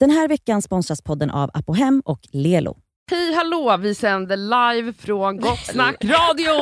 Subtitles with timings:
[0.00, 2.76] Den här veckan sponsras podden av Apohem och Lelo.
[3.10, 6.52] Hej hallå, vi sänder live från Gott Snack Radio!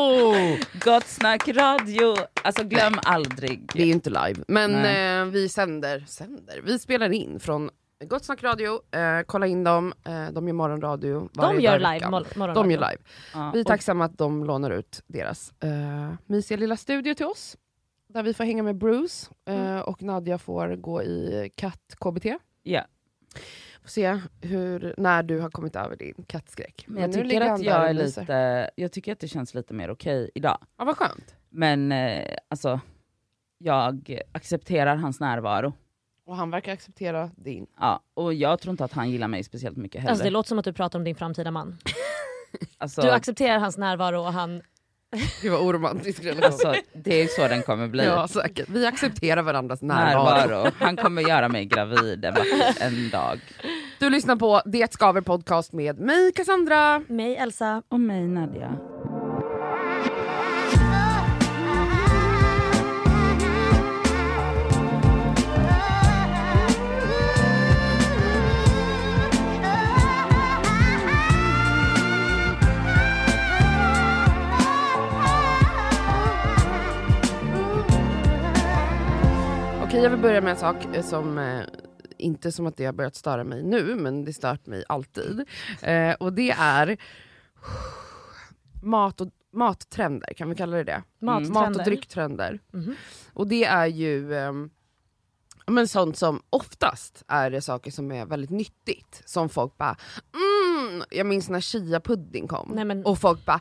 [0.85, 3.71] Gott snack radio, alltså glöm aldrig.
[3.75, 7.71] Det är ju inte live, men eh, vi sänder, sänder, vi spelar in från
[8.09, 11.81] Gott Snack Radio, eh, kolla in dem, eh, de gör morgonradio varje De gör dag
[11.81, 12.11] i live veckan.
[12.11, 12.63] mor- morgonradio.
[12.63, 13.03] De gör live.
[13.35, 17.27] Ja, Vi är och- tacksamma att de lånar ut deras eh, mysiga lilla studio till
[17.27, 17.57] oss.
[18.09, 19.83] Där vi får hänga med Bruce eh, Mm.
[19.83, 22.39] och Nadja får gå i katt-KBT.
[22.63, 22.83] Ja.
[23.83, 26.85] Får se hur, när du har kommit över din kattskräck.
[26.89, 30.31] Men jag tycker att jag är lite, jag tycker att det känns lite mer okej
[30.35, 30.59] idag.
[30.79, 31.35] Ja, vad skönt.
[31.51, 32.81] Men eh, alltså,
[33.59, 35.73] jag accepterar hans närvaro.
[36.27, 37.67] Och han verkar acceptera din.
[37.81, 40.11] Ja, och jag tror inte att han gillar mig speciellt mycket heller.
[40.11, 41.79] Alltså, det låter som att du pratar om din framtida man.
[42.79, 44.63] Alltså, Du accepterar hans närvaro och han...
[45.43, 46.45] Gud vad oromantisk relation.
[46.45, 48.05] alltså, det är så den kommer bli.
[48.05, 48.69] ja, säkert.
[48.69, 50.25] Vi accepterar varandras närvaro.
[50.25, 50.71] närvaro.
[50.79, 52.25] Han kommer göra mig gravid
[52.81, 53.41] en, dag.
[53.99, 57.03] Du lyssnar på Det skaver podcast med mig Cassandra.
[57.09, 57.83] Mig, Elsa.
[57.89, 58.94] Och mig Nadja.
[79.95, 81.61] Okej, jag vill börja med en sak eh, som eh,
[82.19, 85.45] inte som att det har börjat störa mig nu, men det stört mig alltid.
[85.83, 86.97] Eh, och det är
[88.83, 91.03] mat och, mattrender, kan vi kalla det det?
[91.19, 91.53] Mattrender.
[91.61, 92.61] Mat och drycktrender.
[92.73, 92.95] Mhm.
[93.33, 94.33] Och det är ju
[95.67, 99.23] ja, men sånt som oftast är det saker som är väldigt nyttigt.
[99.25, 99.97] Som folk bara
[100.35, 102.73] mm, jag minns när chia-pudding kom.
[102.75, 103.61] Nej, men- Och folk bara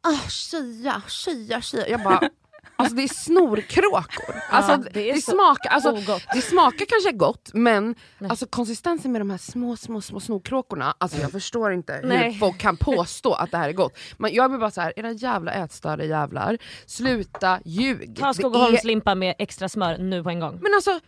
[0.00, 1.88] ah, chia, chia, chia.
[1.88, 2.30] Jag bara
[2.78, 4.34] Alltså det är snorkråkor.
[4.50, 6.22] Alltså, det det, är så smakar, alltså, ogott.
[6.34, 8.30] det smakar kanske gott men Nej.
[8.30, 12.30] alltså, konsistensen med de här små små små snorkråkorna, alltså, jag förstår inte Nej.
[12.32, 13.98] hur folk kan påstå att det här är gott.
[14.18, 18.16] Men jag blir bara så här, era jävla ätstörda jävlar, sluta ljug.
[18.18, 20.58] Ta Det är- Skogaholmslimpa med extra smör nu på en gång.
[20.62, 21.00] men alltså,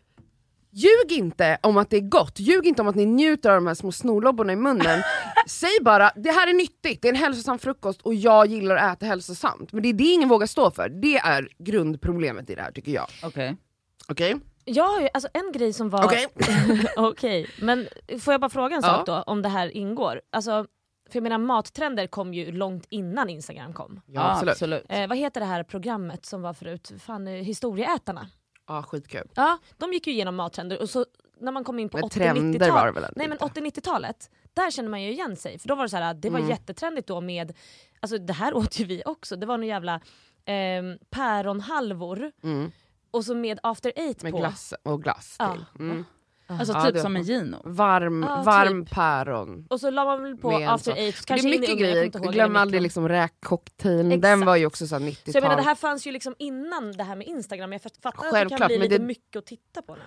[0.71, 3.67] ljug inte om att det är gott, ljug inte om att ni njuter av de
[3.67, 5.03] här små snorlobborna i munnen.
[5.47, 8.97] Säg bara, det här är nyttigt, det är en hälsosam frukost och jag gillar att
[8.97, 9.73] äta hälsosamt.
[9.73, 12.93] Men det är det ingen vågar stå för, det är grundproblemet i det här tycker
[12.93, 13.07] jag.
[13.23, 13.57] Okej.
[14.09, 14.37] Okej?
[14.65, 16.05] Jag har ju, alltså en grej som var...
[16.05, 16.27] Okej?
[16.97, 17.89] Okej, men
[18.21, 18.89] får jag bara fråga en Ja.
[18.89, 20.21] sak då, om det här ingår?
[20.33, 20.67] Alltså,
[21.11, 24.01] för jag menar mattrender kom ju långt innan Instagram kom.
[24.07, 24.53] Ja, absolut.
[24.53, 24.85] absolut.
[24.89, 26.93] Eh, vad heter det här programmet som var förut?
[27.07, 28.29] Fan, eh, Historieätarna.
[28.69, 29.29] Ja, skitkul.
[29.35, 31.07] Ja, de gick ju igenom mattrender och så
[31.41, 33.39] när man kom in på Men 80 trender 90-talet var det väl ändå Nej men
[33.43, 33.61] inte?
[33.61, 35.59] 80-90-talet, där känner man ju igen sig.
[35.59, 36.51] För då var det så här, det var Mm.
[36.51, 37.53] jättetrendigt då med,
[38.01, 39.95] alltså det här åt ju vi också, det var någon jävla
[40.45, 42.73] eh, päronhalvor Mm.
[43.11, 44.39] och så med after eight Med på.
[44.39, 45.53] glass och glass Ja.
[45.53, 45.65] till.
[45.85, 46.05] Mm.
[46.51, 47.63] Alltså typ som en Gino.
[47.65, 49.67] Varm, Ja, varm päron.
[49.71, 53.09] Och så la man väl på after eight, Det är mycket grejer, glöm aldrig liksom
[53.09, 55.33] räkcocktailen, den var ju också såhär 90-tal.
[55.33, 58.11] Så jag menar det här fanns ju liksom innan det här med Instagram, jag fattar
[58.11, 60.01] att det kan bli lite det- mycket att titta på nu.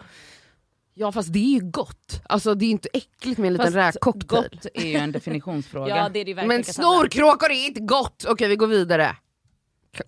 [0.94, 4.50] Ja fast det är ju gott, alltså det är inte äckligt med en liten räkcocktail.
[4.54, 5.98] gott är ju en definitionsfråga.
[5.98, 6.36] Ja det är det.
[6.48, 8.26] Men snorkråkor är inte gott!
[8.28, 9.16] Okej vi går vidare.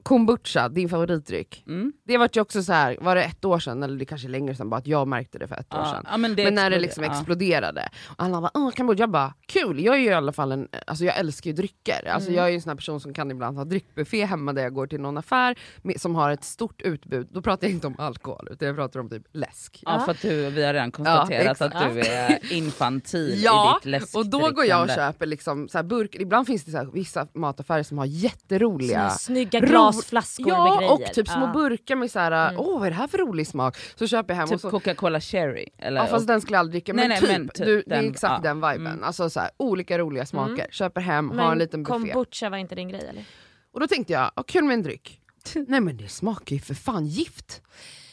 [0.04, 1.64] Kombucha, din favoritdryck.
[1.68, 1.94] Mm.
[2.08, 4.30] Det var ju också så här, var det ett år sedan eller det kanske är
[4.30, 6.06] längre sedan bara att jag märkte det för ett år Ja, sedan.
[6.12, 7.12] ja, men men när det liksom ja.
[7.12, 7.90] exploderade.
[8.08, 10.68] Och alla bara åh kombucha, jag bara kul, jag är ju i alla fall en,
[10.88, 12.08] alltså jag älskar ju drycker.
[12.08, 12.38] Alltså Mm.
[12.38, 14.74] jag är ju en sån här person som kan ibland ha dryckbuffé hemma där jag
[14.74, 17.28] går till någon affär med, som har ett stort utbud.
[17.32, 19.80] Då pratar jag inte om alkohol utan jag pratar om typ läsk.
[19.86, 21.76] Ja för att du, vi har redan konstaterat exakt.
[21.76, 24.38] att du är infantil Ja, i ditt läskdrickande.
[24.38, 26.86] och då går jag och köper liksom så här burkar, ibland finns det så här,
[26.94, 30.92] vissa mataffärer som har jätteroliga snygga glasflaskor med Ja, grejer.
[30.94, 31.52] och typ små Ja.
[31.54, 32.62] burkar med så här, Mm.
[32.62, 33.78] åh vad är det här för rolig smak?
[33.96, 35.66] Så köper jag hem Typ och så, Coca-Cola cherry.
[35.78, 37.76] Eller, ja, fast den skulle jag aldrig dricka, Nej, men, nej, typ, men typ du,
[37.76, 38.50] det den- är exakt ja.
[38.54, 38.88] den viben.
[38.94, 39.04] Mm.
[39.04, 40.68] Alltså så här, olika roliga smaker, Mm.
[40.72, 41.92] köper hem, Men har en liten buffé.
[42.14, 43.26] kombucha var inte din grej eller?
[43.74, 45.20] Och då tänkte jag, oh, kul med en dryck.
[45.68, 47.62] nej men det smakar ju för fan gift.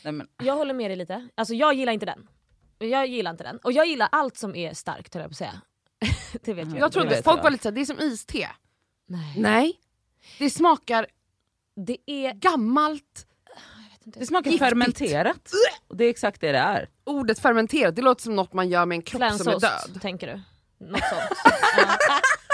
[0.04, 1.28] Nej, men, Jag håller med dig lite.
[1.34, 2.26] Alltså jag gillar inte den.
[2.78, 3.58] Jag gillar inte den.
[3.58, 5.60] Och jag gillar allt som är starkt höll jag på att säga.
[6.44, 6.78] det vet jag.
[6.78, 7.42] Jag det trodde, folk jag.
[7.42, 8.48] var lite såhär, det är som iste.
[9.08, 9.34] Nej.
[9.36, 9.72] Nej.
[10.38, 11.06] Det smakar
[11.86, 12.34] Det är...
[12.34, 13.26] gammalt,
[14.04, 14.68] det smakar Giftigt.
[14.68, 15.52] fermenterat.
[15.88, 16.88] Och det är exakt det det är.
[17.04, 19.98] ordet fermenterat, det låter som något man gör med en kropp som är död.
[20.00, 20.40] tänker du?
[20.86, 21.22] Något sånt.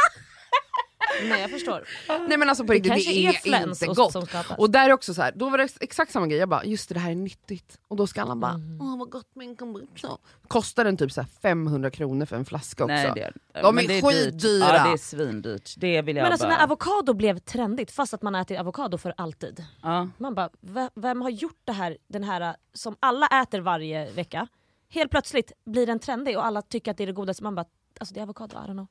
[1.20, 1.28] ja.
[1.28, 1.84] Nej jag förstår.
[2.28, 4.58] Nej men alltså på Det riktigt, det, kanske är är, inte gott.
[4.58, 6.88] Och där är också så här, då var det exakt samma grej, jag bara just
[6.88, 7.78] det, det här är nyttigt.
[7.88, 8.80] Och då ska alla bara, Mm.
[8.80, 10.08] åh vad gott med en kombucha.
[10.48, 12.94] Kostar den typ så här 500 kronor för en flaska också.
[12.94, 14.04] Nej, det är, De men är det dyrt.
[14.04, 14.64] skitdyra.
[14.66, 15.74] Ja det är svindyrt.
[15.76, 16.56] Det vill jag Men alltså bara...
[16.56, 19.64] när avokado blev trendigt, fast att man äter avokado för alltid.
[19.82, 20.08] ja.
[20.18, 24.48] Man bara, "V- vem har gjort det här, den här som alla äter varje vecka?
[24.88, 27.42] helt plötsligt blir den trendig och alla tycker att det är det godaste.
[27.42, 27.66] Man bara,
[28.00, 28.86] alltså det är avokado, I don't know.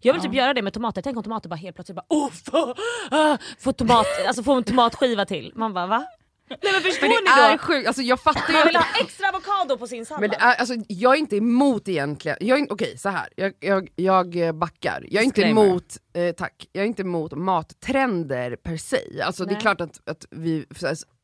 [0.00, 2.30] Jag vill typ göra det med tomater, tänk om tomater bara helt plötsligt bara oh,
[2.30, 2.74] få,
[3.10, 5.52] ah, få, tomat, alltså få en tomatskiva till.
[5.54, 6.06] Man bara va?
[6.50, 7.58] Nej men förstår Men det ni är då?
[7.58, 10.20] sjukt, alltså jag fattar Man vill ha extra avokado på sin sallad.
[10.20, 13.28] Men det är, alltså, jag är inte emot egentligen, jag är, okej så här.
[13.36, 15.04] Jag, jag, jag eh, backar.
[15.10, 15.66] Jag är inte Disclaimer.
[15.66, 19.22] emot, eh, tack, jag är inte emot mattrender per se.
[19.22, 19.60] Alltså det är Nej.
[19.60, 20.66] klart att, att vi,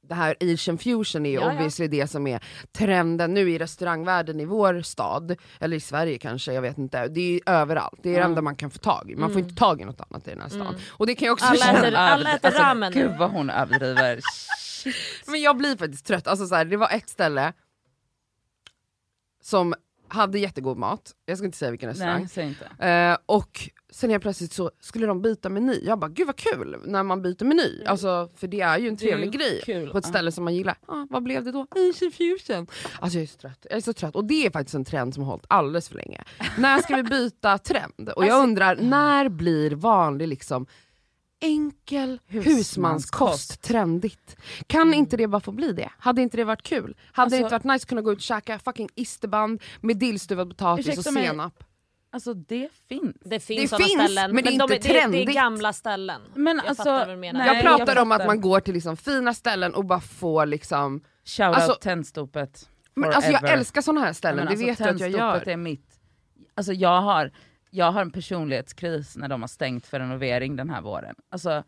[0.09, 1.53] det här Asian fusion är ju Ja, ja.
[1.53, 2.41] obviously det som är
[2.73, 7.09] trenden nu i restaurangvärlden i vår stad, eller i Sverige kanske, jag vet inte.
[7.09, 8.31] Det är ju överallt, det är det Mm.
[8.31, 9.17] enda man kan få tag i.
[9.17, 9.45] Man får Mm.
[9.49, 10.75] inte tag i något annat i den här stan.
[10.91, 11.79] Och det kan jag också Alla känna.
[11.79, 12.93] äter- alla äter alltså, ramen.
[12.93, 14.21] Gud vad hon överdriver.
[15.31, 17.53] Men jag blir faktiskt trött, alltså så här, det var ett ställe
[19.43, 19.75] som
[20.15, 22.29] hade jättegod mat, jag ska inte säga vilken restaurang.
[22.79, 26.77] Eh, och sen helt plötsligt så skulle de byta meny, jag bara gud vad kul
[26.85, 29.91] när man byter meny, alltså, för det är ju en är ju trevlig grej kul,
[29.91, 30.77] på ett ställe som man gillar.
[30.89, 31.67] Ah, vad blev det då?
[31.71, 32.67] Asian fusion.
[33.01, 35.15] Alltså jag är så trött, jag är så trött och det är faktiskt en trend
[35.15, 36.23] som har hållit alldeles för länge.
[36.59, 38.09] när ska vi byta trend?
[38.17, 40.67] Och jag Alltså- undrar, när blir vanlig liksom
[41.45, 42.59] enkel Husmanskost.
[42.59, 44.37] husmanskost trendigt?
[44.67, 45.91] Kan inte det bara få bli det?
[45.99, 46.97] Hade inte det varit kul?
[47.13, 49.97] Hade det Alltså- inte varit nice att kunna gå ut och käka fucking isterband med
[49.97, 51.65] dillstuvad potatis och mig, senap?
[52.13, 53.17] Alltså det finns.
[53.25, 55.35] Det finns Det såna finns, ställen, men det är de inte det, det är trendigt.
[55.35, 56.21] gamla ställen.
[56.35, 57.47] Men jag alltså, fattar vad du menar.
[57.47, 61.01] Jag jag pratar om att man går till liksom fina ställen och bara får liksom...
[61.25, 62.69] Shoutout Alltså- Tändstopet.
[62.95, 65.47] Men alltså jag älskar såna här ställen, Men det alltså, vet du att jag Tändstopet
[65.47, 65.53] gör.
[65.53, 65.89] är mitt.
[66.55, 67.33] Alltså jag har,
[67.77, 71.15] jag har en personlighetskris när de har stängt för renovering den här våren.
[71.31, 71.63] Alltså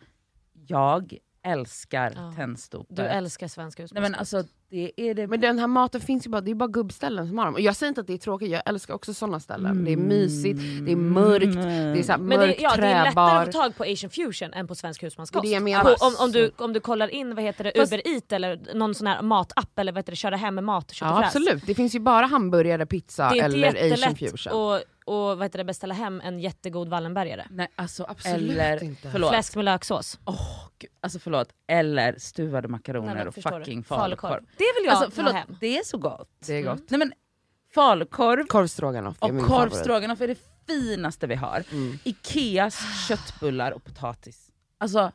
[0.67, 2.32] jag älskar Ja.
[2.37, 2.97] Tändstopet.
[2.97, 4.11] Du älskar svensk Nej husmanskost.
[4.11, 6.69] men alltså det är det Men den här maten finns ju bara, det är bara
[6.69, 7.55] gubbställen som har dem.
[7.55, 9.85] Och jag säger inte att det är tråkigt, jag älskar också såna ställen.
[9.85, 12.87] Det är mysigt, det är mörkt, det är så här Men mörk det, ja, det
[12.87, 13.35] är lättare träbar.
[13.43, 15.43] att få tag på asian fusion än på svensk husmanskost.
[15.43, 15.82] Det är.
[15.82, 18.75] På, om, om, du, om du kollar in vad heter det, Fast- Uber Eat eller
[18.75, 21.25] någon sån här matapp eller vad heter det, köra hem med mat, kött och Ja
[21.26, 24.52] absolut, det finns ju bara hamburgare, pizza Det är inte eller asian fusion.
[24.76, 27.47] att och, vad heter det, beställa hem en jättegod Wallenbergare.
[27.50, 29.11] Nej alltså Absolut eller, inte.
[29.11, 29.31] förlåt.
[29.31, 30.19] Fläsk med löksås.
[30.25, 34.41] Åh, gud, alltså förlåt, eller stuvade makaroner Nej, och fucking falukorv.
[34.56, 35.56] Det vill jag Alltså ha förlåt, hem.
[35.61, 36.29] det är så gott.
[36.47, 36.91] Det är gott.
[36.91, 37.12] Nej men
[37.75, 41.64] falukorv Korvstroganoff och korvstroganoff är det finaste vi har.
[41.73, 41.99] Mm.
[42.05, 44.50] Ikeas köttbullar och potatis.
[44.79, 45.12] Alltså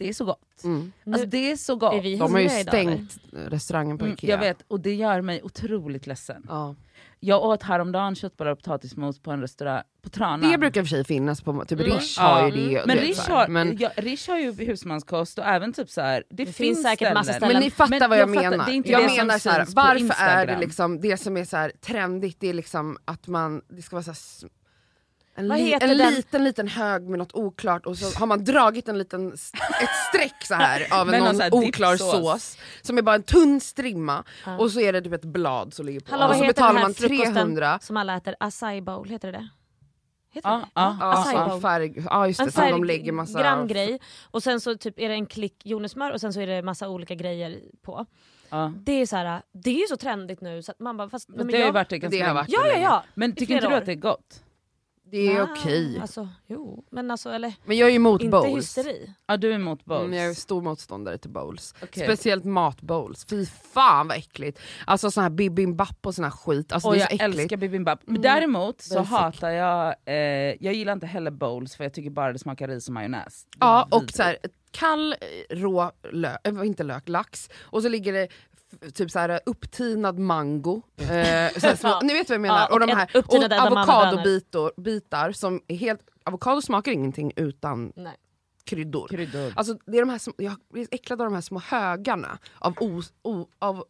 [0.00, 0.64] det är så gott.
[0.64, 0.92] Mm.
[1.06, 1.94] Alltså det är så gott.
[1.94, 4.30] är De har ju hungriga idag, stängt restaurangen på Mm, Ikea.
[4.30, 6.44] jag vet, och det gör mig otroligt ledsen.
[6.48, 6.74] Ja.
[7.22, 10.50] Jag åt häromdagen köttbullar och potatismos på en restaurang på Tranan.
[10.50, 11.92] Det brukar i och för sig finnas på, typ Mm.
[11.92, 12.86] Rish har ju det.
[12.86, 16.24] Men det Rish har, men, ja, Rish har ju husmanskost och även typ så här.
[16.30, 17.52] det, Det finns säkert massa ställen.
[17.52, 18.70] men ni fattar Men vad jag, jag fattar, menar.
[18.70, 22.36] inte jag menar så här, varför är det liksom, det som är så här trendigt,
[22.40, 24.50] det är liksom att man, det ska vara så här,
[25.34, 26.14] en, li, en den?
[26.14, 29.38] liten liten hög med något oklart och så har man dragit en liten, ett
[30.08, 33.60] streck så här av någon någon så här oklar sås som är bara en tunn
[33.60, 34.58] strimma Ja.
[34.58, 36.94] och så är det typ ett blad som ligger på Hallå, och så betalar man
[36.94, 38.34] frukosten 300 som alla äter?
[38.40, 39.48] Acai bowl, heter det det?
[40.32, 40.66] Heter Ja, det?
[40.74, 41.60] ja, bowl.
[41.60, 43.40] färg, ja just det, En som de färg- lägger massa...
[43.40, 44.00] grann grej
[44.30, 46.88] och sen så typ är det en klick jordnötssmör och sen så är det massa
[46.88, 48.06] olika grejer på.
[48.50, 48.72] Ja.
[48.76, 51.28] Det är så här, det är ju så trendigt nu så att man bara fast,
[51.28, 52.40] men det har ju jag, varit det ganska Det har länge.
[52.40, 53.04] varit Ja ja ja!
[53.14, 53.78] Men tycker inte du år.
[53.78, 54.42] att det är gott?
[55.10, 55.98] Det är Ja, okej.
[56.00, 58.56] Alltså, jo, men alltså eller Men jag är emot inte bowls.
[58.76, 59.14] hysteri.
[59.26, 60.04] Ja du är emot bowls?
[60.04, 61.74] Mm, jag är stor motståndare till bowls.
[61.82, 62.04] Okej.
[62.04, 63.26] Speciellt matbowls.
[63.30, 64.60] Fy fan vad äckligt.
[64.86, 66.72] Alltså sån här bibimbap och sån här skit.
[66.72, 67.40] Alltså och det är jag så äckligt.
[67.40, 68.00] älskar bibimbap.
[68.04, 68.22] Men Mm.
[68.22, 69.10] däremot så Basic.
[69.10, 70.14] hatar jag, eh,
[70.60, 73.46] jag gillar inte heller bowls för jag tycker bara det smakar ris och majonnäs.
[73.58, 74.16] Det är Ja och vidrigt.
[74.16, 74.36] så här,
[74.72, 78.28] kall eh, rå lök, äh, inte lök, lax och så ligger det
[78.94, 82.58] typ så här upptinad mango, eh, så här små, ni vet vad jag menar?
[82.58, 83.34] Ja, och och de här och
[83.66, 88.16] avokadobitar bitar som är helt, avokado smakar ingenting utan Nej.
[88.64, 89.08] kryddor.
[89.08, 89.52] Kryddor.
[89.56, 93.12] Alltså det är de här jag blir äcklad av de här små högarna av, os,
[93.22, 93.84] o, av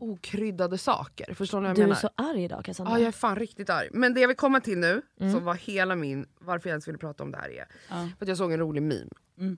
[0.00, 1.34] okryddade saker.
[1.34, 2.00] Förstår ni vad jag Du är menar?
[2.00, 2.92] så arg idag Cassandra.
[2.94, 3.88] Ja jag är fan riktigt arg.
[3.92, 5.32] Men det jag vill komma till nu, Mm.
[5.32, 8.08] som var hela min, varför jag ens ville prata om det här är, Ja.
[8.18, 9.10] för att jag såg en rolig meme.
[9.38, 9.56] Mm.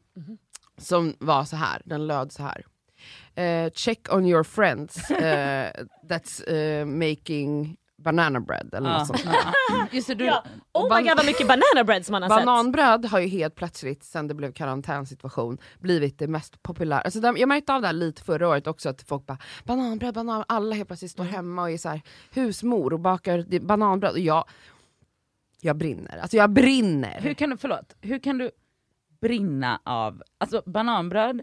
[0.78, 2.66] Som var så här, den löd så här.
[3.34, 5.72] Eh, check on your friends eh,
[6.08, 8.98] that's eh, making banana bread eller Ja.
[8.98, 9.20] något sånt.
[9.92, 10.44] Just det, du, Ja.
[10.72, 12.46] Oh my god vad mycket banana bread som man har sett.
[12.46, 17.00] Bananbröd har ju helt plötsligt, sen det blev karantänsituation, blivit det mest populära.
[17.00, 20.14] Alltså, där- jag märkte av det här lite förra året också, att folk bara bananbröd,
[20.14, 24.12] banan, alla helt plötsligt står hemma och är så här, husmor och bakar bananbröd.
[24.12, 24.44] Och jag,
[25.60, 27.20] jag brinner, alltså jag brinner.
[27.20, 28.50] hur kan du, förlåt, hur kan du
[29.20, 31.40] brinna av, alltså bananbröd,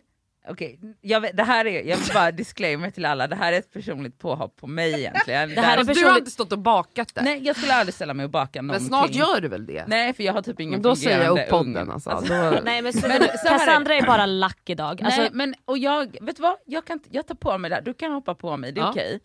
[0.49, 3.57] okej, jag vet, det här är, jag vill bara disclaimer till alla, det här är
[3.59, 5.49] ett personligt påhopp på mig egentligen.
[5.55, 7.73] Det här är Alltså, du har personligt- inte stått och bakat det, Nej jag skulle
[7.73, 8.87] aldrig ställa mig och baka men någonting.
[8.87, 9.83] snart gör du väl det?
[9.87, 12.09] Nej för jag har typ ingen men då säger jag upp podden alltså.
[12.09, 15.01] Alltså, Då, Nej men, så, Men så Cassandra är bara lack idag.
[15.03, 16.55] Alltså, Nej men och jag, vet du vad?
[16.65, 18.83] Jag, kan, jag tar på mig det här, du kan hoppa på mig, det är
[18.85, 18.89] Ja.
[18.91, 19.19] okej.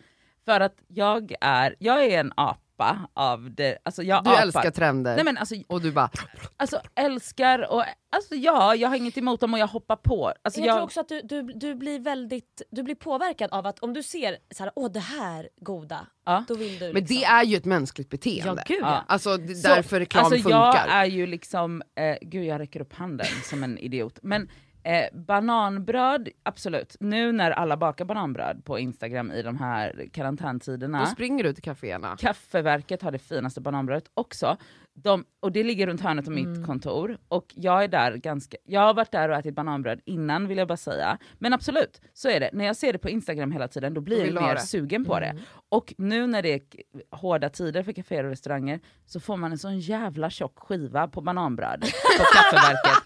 [0.44, 2.58] För att jag är, jag är en apa
[3.14, 4.42] av det, alltså jag Du apar.
[4.42, 5.14] älskar trender.
[5.14, 6.10] Nej men alltså, Och du bara,
[6.56, 7.84] alltså älskar och,
[8.16, 10.32] alltså ja, jag har inget emot dem och jag hoppar på.
[10.42, 13.66] Alltså, Jag, jag, tror också att du, du, du blir väldigt du blir påverkad av
[13.66, 16.44] att om du ser så här, åh det här goda, Ja.
[16.48, 17.16] då vill du men liksom.
[17.16, 18.62] det är ju ett mänskligt beteende.
[18.68, 19.04] Ja gud Ja.
[19.08, 20.58] Alltså det är Så- därför reklam alltså, funkar.
[20.86, 24.18] Jag är ju liksom, eh, gud jag räcker upp handen som en idiot.
[24.22, 24.48] Men
[24.82, 26.96] eh, bananbröd, absolut.
[27.00, 31.00] Nu när alla bakar bananbröd på Instagram i de här karantäntiderna.
[31.00, 32.16] Då springer du till kaféerna.
[32.18, 34.56] Kaffeverket har det finaste bananbrödet också.
[34.94, 36.52] De, och det ligger runt hörnet av Mm.
[36.52, 37.18] mitt kontor.
[37.28, 40.68] Och jag är där ganska, jag har varit där och ätit bananbröd innan vill jag
[40.68, 41.18] bara säga.
[41.38, 42.50] Men absolut, så är det.
[42.52, 44.46] När jag ser det på Instagram hela tiden då blir jag mer det.
[44.46, 44.58] Mm.
[44.58, 45.36] sugen på det.
[45.68, 46.60] Och nu när det är
[47.16, 51.20] hårda tider för kaféer och restauranger så får man en sån jävla tjock skiva på
[51.20, 53.02] bananbröd på Kaffeverket.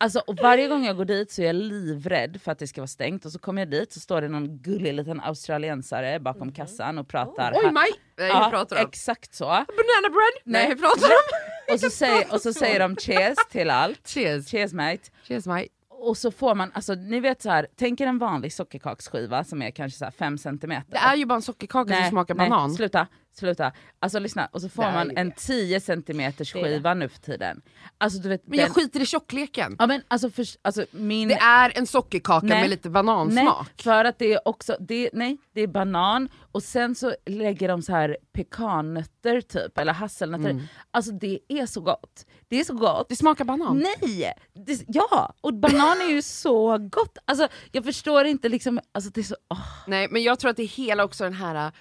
[0.00, 2.80] Alltså, och varje gång jag går dit så är jag livrädd för att det ska
[2.80, 6.52] vara stängt och så kommer jag dit så står det någon gullig liten australiensare bakom
[6.52, 7.52] kassan och pratar.
[7.54, 7.88] Oj Maj!
[8.18, 8.82] Nej, Ja, hur pratar de?
[8.82, 9.44] exakt så.
[9.44, 9.64] Banana
[10.08, 10.42] bread?
[10.44, 10.66] Nej, Nej.
[10.68, 11.14] hur pratar de?
[11.72, 14.08] Och så, säger, och så säger de cheers till allt.
[14.08, 14.50] Cheers.
[14.50, 14.98] Cheers mate.
[15.22, 15.68] Cheers Maj.
[15.90, 19.62] Och så får man, alltså ni vet så här, tänk er en vanlig sockerkaksskiva som
[19.62, 20.90] är kanske så här 5 centimeter.
[20.90, 22.70] Det är ju bara en sockerkaka som smakar nej, banan.
[22.70, 23.06] sluta,
[23.38, 23.72] sluta.
[24.00, 25.34] Alltså lyssna, och så får man en det.
[25.36, 26.68] 10 centimeters Det är det.
[26.70, 27.62] skiva nu för tiden.
[27.98, 29.76] Alltså du vet, Men jag den, skiter i tjockleken.
[29.78, 31.28] ja, men alltså, för, alltså min...
[31.28, 32.60] Det är en sockerkaka Nej.
[32.60, 33.82] med lite Nej, banansmak.
[33.82, 37.82] för att det är också, det, nej, det är banan och sen så lägger de
[37.82, 40.50] så här pekannötter typ, eller hasselnötter.
[40.50, 40.62] Mm.
[40.90, 42.26] Alltså det är så gott.
[42.48, 43.08] Det är så gott.
[43.08, 43.78] Det smakar banan.
[44.00, 44.32] Nej!
[44.66, 47.18] Det, ja, och banan är ju så gott.
[47.24, 49.58] Alltså jag förstår inte liksom, alltså det är så, åh.
[49.86, 51.72] Nej men jag tror att det är hela också den här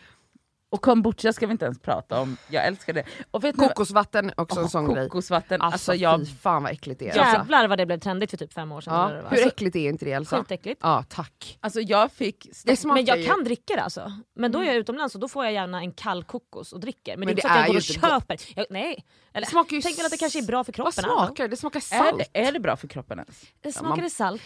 [0.70, 3.04] Och kombucha ska vi inte ens prata om, jag älskar det.
[3.32, 5.10] Och vet vad- kokosvatten, också en sån grej.
[5.10, 6.20] kokosvatten, Alltså, alltså jag...
[6.20, 7.20] fy fan vad äckligt det är.
[7.20, 7.36] Alltså.
[7.38, 8.94] Jävlar vad det blev trendigt för typ fem år sedan.
[8.94, 9.10] Ja.
[9.10, 9.34] eller vad.
[9.34, 10.38] Hur äckligt är inte det Elsa?
[10.38, 10.80] Sjukt äckligt.
[10.84, 11.58] Ja tack.
[11.62, 12.48] Alltså jag fick...
[12.66, 14.12] Det Men jag ju- kan dricka det alltså.
[14.36, 17.18] Men då är jag utomlands och då får jag gärna en kall kokos och dricker.
[17.18, 18.38] Men, Men det är det inte så att jag är går och köper.
[18.56, 19.06] Jag, nej.
[19.34, 21.04] Eller, Det smakar ju tänk väl att det kanske är bra för Vad kroppen.
[21.04, 21.26] Know.
[21.26, 21.48] smakar det?
[21.50, 22.18] Det smakar Är salt.
[22.34, 23.42] det, är det bra för kroppen ens?
[23.62, 24.42] Det smakar man- det salt.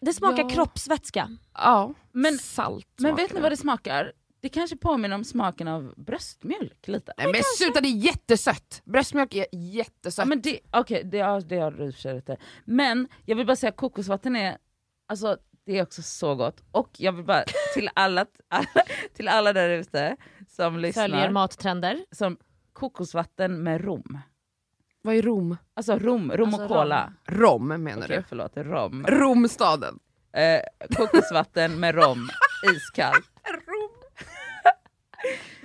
[0.00, 0.48] Det smakar Ja.
[0.48, 1.28] kroppsvätska.
[1.54, 4.12] Ja, Men- salt Men vet ni vad det smakar?
[4.40, 7.12] Det kanske påminner om smaken av bröstmjölk lite.
[7.18, 8.82] Nej men sluta det är jättesött!
[8.84, 10.22] Bröstmjölk är jättesött.
[10.22, 12.36] Ja, men det, okej, det, har- det har du i.
[12.64, 14.58] Men jag vill bara säga kokosvatten är,
[15.08, 16.62] alltså det är också så gott.
[16.70, 18.66] Och jag vill bara till alla, alla,
[19.14, 20.16] till alla där ute
[20.48, 22.04] som lyssnar, Följer mattrender.
[22.12, 22.36] som
[22.72, 24.18] kokosvatten med rom.
[25.02, 25.56] Vad är Rom?
[25.74, 27.12] Alltså rom, rom Alltså och cola.
[27.28, 28.24] Rom menar Okej du?
[28.28, 29.06] förlåt, rom.
[29.08, 29.98] Romstaden.
[30.32, 30.60] Eh,
[30.96, 32.28] kokosvatten med rom,
[32.76, 33.30] iskallt.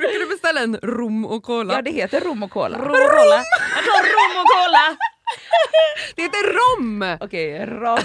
[0.01, 1.73] Brukar du beställa en rom och cola?
[1.73, 2.77] Ja det heter rom och cola.
[2.77, 3.43] Rom och cola.
[3.75, 4.97] Jag tar rom och cola!
[6.15, 7.17] Det heter rom!
[7.21, 7.97] Okej, rom.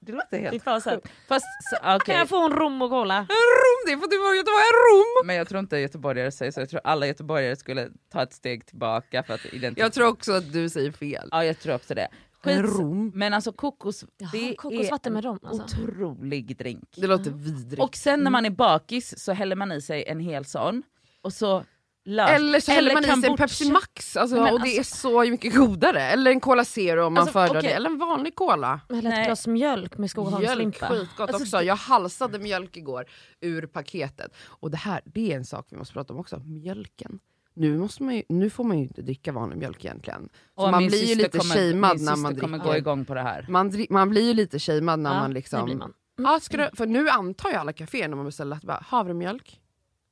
[0.00, 1.06] Det låter helt sjukt.
[1.28, 3.18] Fast så- okej, Kan jag få en rom och cola?
[3.18, 5.26] Rom, det får du vara Göteborg, rom!
[5.26, 8.66] men jag tror inte göteborgare säger så, jag tror alla göteborgare skulle ta ett steg
[8.66, 9.84] tillbaka för att identifiera.
[9.86, 11.28] Jag tror också att du säger fel.
[11.32, 12.08] Ja jag tror också det.
[12.44, 13.12] Skits- rom.
[13.14, 15.62] Men alltså kokos, Jaha, det kokosvatten är med rom, alltså.
[15.62, 16.94] otrolig drink.
[16.96, 17.82] Det låter vidrigt.
[17.82, 20.82] Och sen när man är bakis så häller man i sig en hel sån
[21.22, 21.64] och så
[22.04, 22.30] lös.
[22.30, 23.36] eller så häller man i sig en.
[23.36, 26.02] Pepsi Max, alltså, Nej, men och det är så mycket godare.
[26.02, 27.68] Eller en Cola Zero om man Alltså, föredrar okej.
[27.70, 28.80] det, eller en vanlig Cola.
[28.88, 29.20] Eller Nej.
[29.20, 30.88] ett glas mjölk med Mjölk, Skogaholmslimpa.
[30.88, 31.62] skitgott Alltså, också.
[31.62, 33.04] Jag halsade mjölk igår
[33.40, 34.34] ur paketet.
[34.46, 37.18] Och det här, det är en sak vi måste prata om också, mjölken.
[37.60, 40.28] Nu, måste man ju, nu får man ju inte dricka vanlig mjölk egentligen.
[40.54, 42.72] Så Och man blir ju lite kommer, shamead när man kommer dricker.
[42.72, 43.46] gå igång på det här.
[43.48, 45.64] Man, man blir ju lite shamead när Ja, man det liksom...
[45.64, 45.92] blir man.
[46.18, 49.60] Ja, ska du, för nu antar ju alla kaféer när man beställer att bara, havremjölk?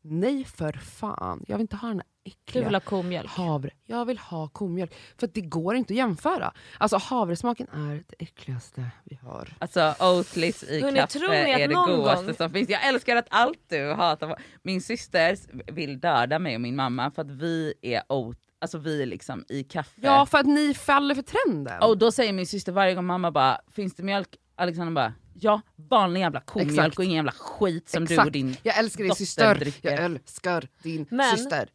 [0.02, 3.30] Nej för fan, jag vill inte ha den här Du äckliga vill ha komjölk.
[3.30, 3.70] havre.
[3.86, 4.94] Jag vill ha komjölk.
[5.18, 6.52] För att det går inte att jämföra.
[6.78, 9.48] Alltså havresmaken är det äckligaste vi har.
[9.58, 12.68] Alltså Oatlys i Hörni, kaffe tror ni att är det godaste gång- som finns.
[12.68, 14.36] Jag älskar att allt du hatar.
[14.62, 15.36] Min syster
[15.72, 19.44] vill döda mig och min mamma för att vi är oat, alltså vi är liksom
[19.48, 20.00] i kaffe.
[20.00, 21.82] Ja för att ni faller för trenden.
[21.82, 24.28] Och då säger min syster varje gång mamma bara, finns det mjölk?
[24.56, 26.98] Alexander bara, ja vanlig jävla komjölk Exakt.
[26.98, 28.26] och ingen jävla skit som du Exakt.
[28.26, 29.90] och din jag älskar din syster, dricker.
[29.90, 31.68] jag älskar din Men- syster.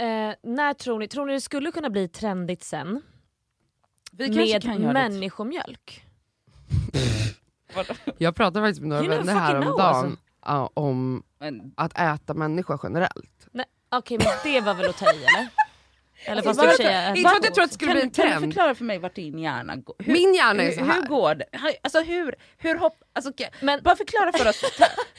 [0.00, 3.02] Eh, när tror ni, tror ni det skulle kunna bli trendigt sen?
[4.12, 6.04] Vi med kan göra människomjölk?
[8.18, 10.80] Jag pratade faktiskt med några You vänner häromdagen alltså.
[10.80, 13.48] om Men, att äta människa generellt.
[13.52, 15.48] Nej, Okej men det var väl att ta i eller?
[16.24, 17.16] Eller fast Varför?
[17.16, 18.44] Inte för att jag tror att det skulle kan, bli en kan du trend.
[18.44, 19.94] förklara för mig vart din hjärna går?
[19.98, 20.94] Hur, Min hjärna är hur, så här.
[20.94, 21.46] hur går det?
[21.82, 24.60] Alltså hur, hur hopp, alltså, okej, Men- bara förklara för oss,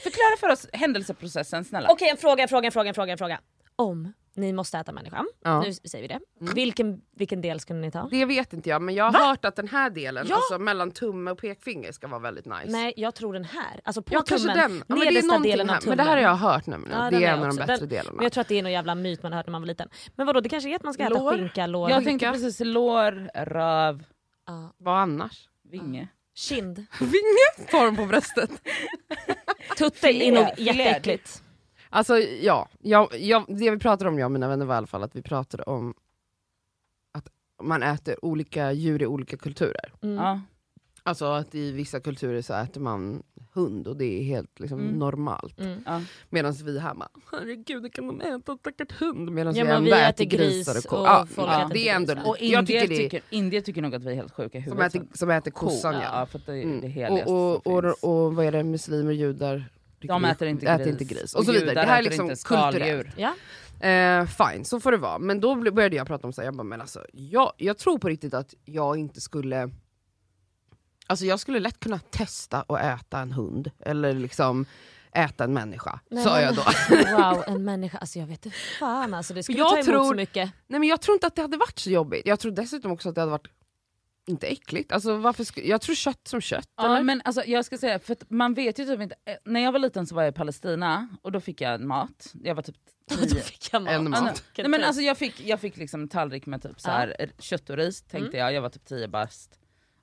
[0.02, 1.88] förklara för oss händelseprocessen snälla.
[1.90, 3.40] Okej en fråga, en fråga, en fråga, en fråga, en fråga.
[3.76, 5.24] Om ni måste äta människa.
[5.44, 5.60] Ja.
[5.62, 6.20] Nu säger vi det.
[6.40, 6.54] Mm.
[6.54, 8.08] Vilken, vilken del skulle ni ta?
[8.10, 9.18] Det vet inte jag men jag har Va?
[9.18, 10.34] hört att den här delen, Ja.
[10.36, 12.64] alltså mellan tumme och pekfinger ska vara väldigt nice.
[12.66, 13.80] Nej jag tror den här.
[13.84, 14.76] Alltså på Ja kanske tummen, den.
[14.78, 15.88] Ja, men det är nedersta delen av tummen.
[15.88, 17.76] Men det här har jag hört nämligen, Ja, det är är en av de bättre
[17.76, 18.12] Den- delarna.
[18.16, 19.66] Men jag tror att det är någon jävla myt man har hört när man var
[19.66, 19.88] liten.
[20.16, 21.32] Men vadå det kanske är att man ska äta Lår?
[21.32, 24.04] skinka, lår, Jag tänkte precis lår, röv,
[24.46, 24.72] ja.
[24.78, 25.48] Vad annars?
[25.70, 26.08] vinge.
[26.34, 26.76] kind.
[27.00, 27.68] Vinge?
[27.70, 28.50] Form på bröstet.
[29.78, 31.42] Tutte är nog jätteäckligt.
[31.92, 34.86] Alltså ja, jag, jag, det vi pratade om jag och mina vänner var i alla
[34.86, 35.94] fall att vi pratade om
[37.12, 37.28] att
[37.62, 39.92] man äter olika djur i olika kulturer.
[40.02, 40.16] Mm.
[40.16, 40.40] Ja.
[41.04, 43.22] Alltså att i vissa kulturer så äter man
[43.54, 44.92] hund och det är helt liksom, Mm.
[44.98, 45.60] normalt.
[45.60, 45.82] Mm.
[45.86, 46.02] Ja.
[46.30, 49.30] Medan vi här bara, herregud, kan de äta stackars hund?
[49.32, 50.98] Medan Ja, vi ändå vi äter äter gris grisar och kor.
[51.00, 52.24] och Ja, folk ja, äter det är ändå gris.
[52.26, 54.32] Och lite- jag indier tycker det är, tycker, indier tycker nog att vi är helt
[54.32, 54.94] sjuka i som, huvudet.
[54.94, 56.00] äter, som äter kossan ja.
[56.20, 56.26] ja.
[56.26, 56.80] för att det är Mm.
[56.80, 59.64] det och, som och, och, och vad är det, muslimer, judar?
[60.08, 60.92] De äter inte äter gris.
[60.92, 61.34] inte gris.
[61.34, 61.74] Och så vidare.
[61.74, 63.08] Det här är äter liksom kulturellt.
[63.16, 63.34] Ja.
[63.88, 65.18] Eh, fine, så får det vara.
[65.18, 67.98] Men då började jag prata om så här, jag bara, men alltså, jag, jag tror
[67.98, 69.70] på riktigt att jag inte skulle
[71.06, 74.66] Alltså jag skulle lätt kunna testa att äta en hund, eller liksom
[75.12, 76.62] äta en människa, Nej, sa men- jag då.
[77.16, 77.98] Wow, en människa.
[77.98, 79.34] Alltså jag vet inte fan alltså.
[79.34, 80.50] Det skulle jag ta emot tror- så mycket.
[80.66, 83.08] Nej men jag tror inte att det hade varit så jobbigt, jag tror dessutom också
[83.08, 83.48] att det hade varit
[84.26, 84.92] inte äckligt.
[84.92, 86.68] Alltså, varför jag tror kött som kött.
[86.76, 87.02] Ja, eller?
[87.04, 89.72] men alltså, jag ska säga, för att man vet ju typ inte, eh, när jag
[89.72, 92.76] var liten så var jag i Palestina och då fick jag mat, jag var typ
[93.10, 93.92] Då fick jag mat.
[93.92, 94.44] En mat.
[94.58, 97.28] Nej, men alltså, jag fick, jag fick liksom en tallrik med typ så här, eh,
[97.38, 99.58] kött och ris tänkte jag, jag var typ 10 bast.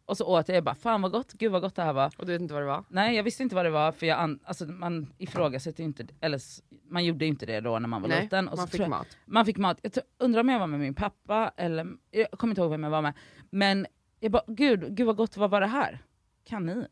[0.06, 2.14] Och så åt jag, jag bara fan vad gott, gud vad gott det här var.
[2.18, 2.84] Och du vet inte vad det var?
[2.90, 6.08] Nej jag visste inte vad det var för jag an, alltså, man ifrågasätter ju inte,
[6.22, 8.48] eller s- man gjorde ju inte det då när man var Nej, liten.
[8.48, 9.08] Och man så fick jag, mat.
[9.26, 12.62] man fick mat, jag undrar om jag var med min pappa eller, jag kommer inte
[12.62, 13.14] ihåg vem jag var med.
[13.52, 13.88] Men
[14.20, 16.00] jag bara gud, gud vad gott, vad var det här?
[16.50, 16.88] Kanin.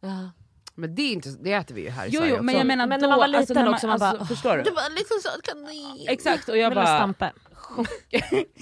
[0.00, 0.30] Ja.
[0.74, 2.44] Men det, är inte, det äter vi ju här i Jo, Sverige jo också.
[2.44, 4.24] men jag menar Men då, när man var alltså, liten när också, man bara, alltså,
[4.26, 4.70] förstår du?
[4.70, 6.06] var liksom så kanin.
[6.08, 7.32] Exakt och jag Vill bara, stampe.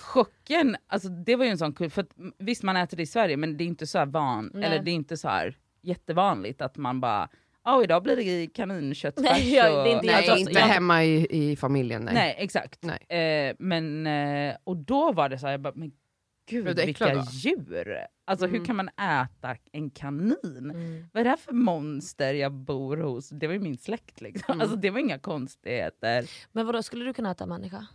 [0.00, 2.08] chocken, alltså det var ju en sån kul, för att,
[2.38, 4.64] visst man äter det i Sverige men det är inte så här van, Nej.
[4.64, 7.28] eller det är inte så här jättevanligt att man bara,
[7.64, 9.24] ja idag blir det kaninköttfärs.
[9.30, 12.02] Nej, ja, det är inte- och, Nej, Alltså, inte jag- hemma i, i familjen.
[12.04, 12.14] Nej.
[12.14, 12.78] Nej exakt.
[12.82, 13.18] Nej.
[13.48, 15.92] Eh, men, eh, och då var det så här, jag bara, men
[16.46, 17.24] gud vilka då?
[17.30, 17.98] djur!
[18.24, 18.58] Alltså Mm.
[18.58, 20.36] hur kan man äta en kanin?
[20.74, 21.04] Mm.
[21.12, 23.28] Vad är det här för monster jag bor hos?
[23.28, 24.52] Det var ju min släkt liksom.
[24.52, 24.60] Mm.
[24.60, 26.30] Alltså det var inga konstigheter.
[26.52, 27.86] Men vadå, skulle du kunna äta människa?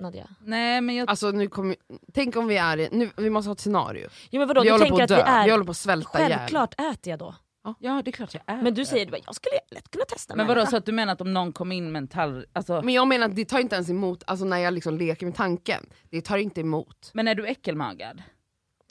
[0.00, 0.28] Nadja?
[0.44, 1.76] Nej men jag Alltså, nu kommer,
[2.12, 4.08] tänk om vi är i, nu, vi måste ha ett scenario.
[4.30, 5.44] Jo men vadå, vi du håller på att att dö, vi är...
[5.44, 6.32] vi håller på att svälta ihjäl.
[6.38, 7.34] Självklart äter jag då.
[7.78, 8.62] Ja det är klart jag äter.
[8.62, 11.12] Men du säger att jag skulle lätt kunna testa Men vadå så att du menar
[11.12, 13.44] att om någon kom in med en tallrik, alltså, men, Men jag menar att det
[13.44, 17.10] tar inte ens emot, alltså när jag liksom leker med tanken, det tar inte emot.
[17.28, 18.22] är du äckelmagad?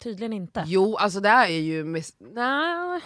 [0.03, 0.63] Tydligen inte.
[0.67, 1.83] Jo, alltså det här är ju...
[1.83, 3.01] Med, nej.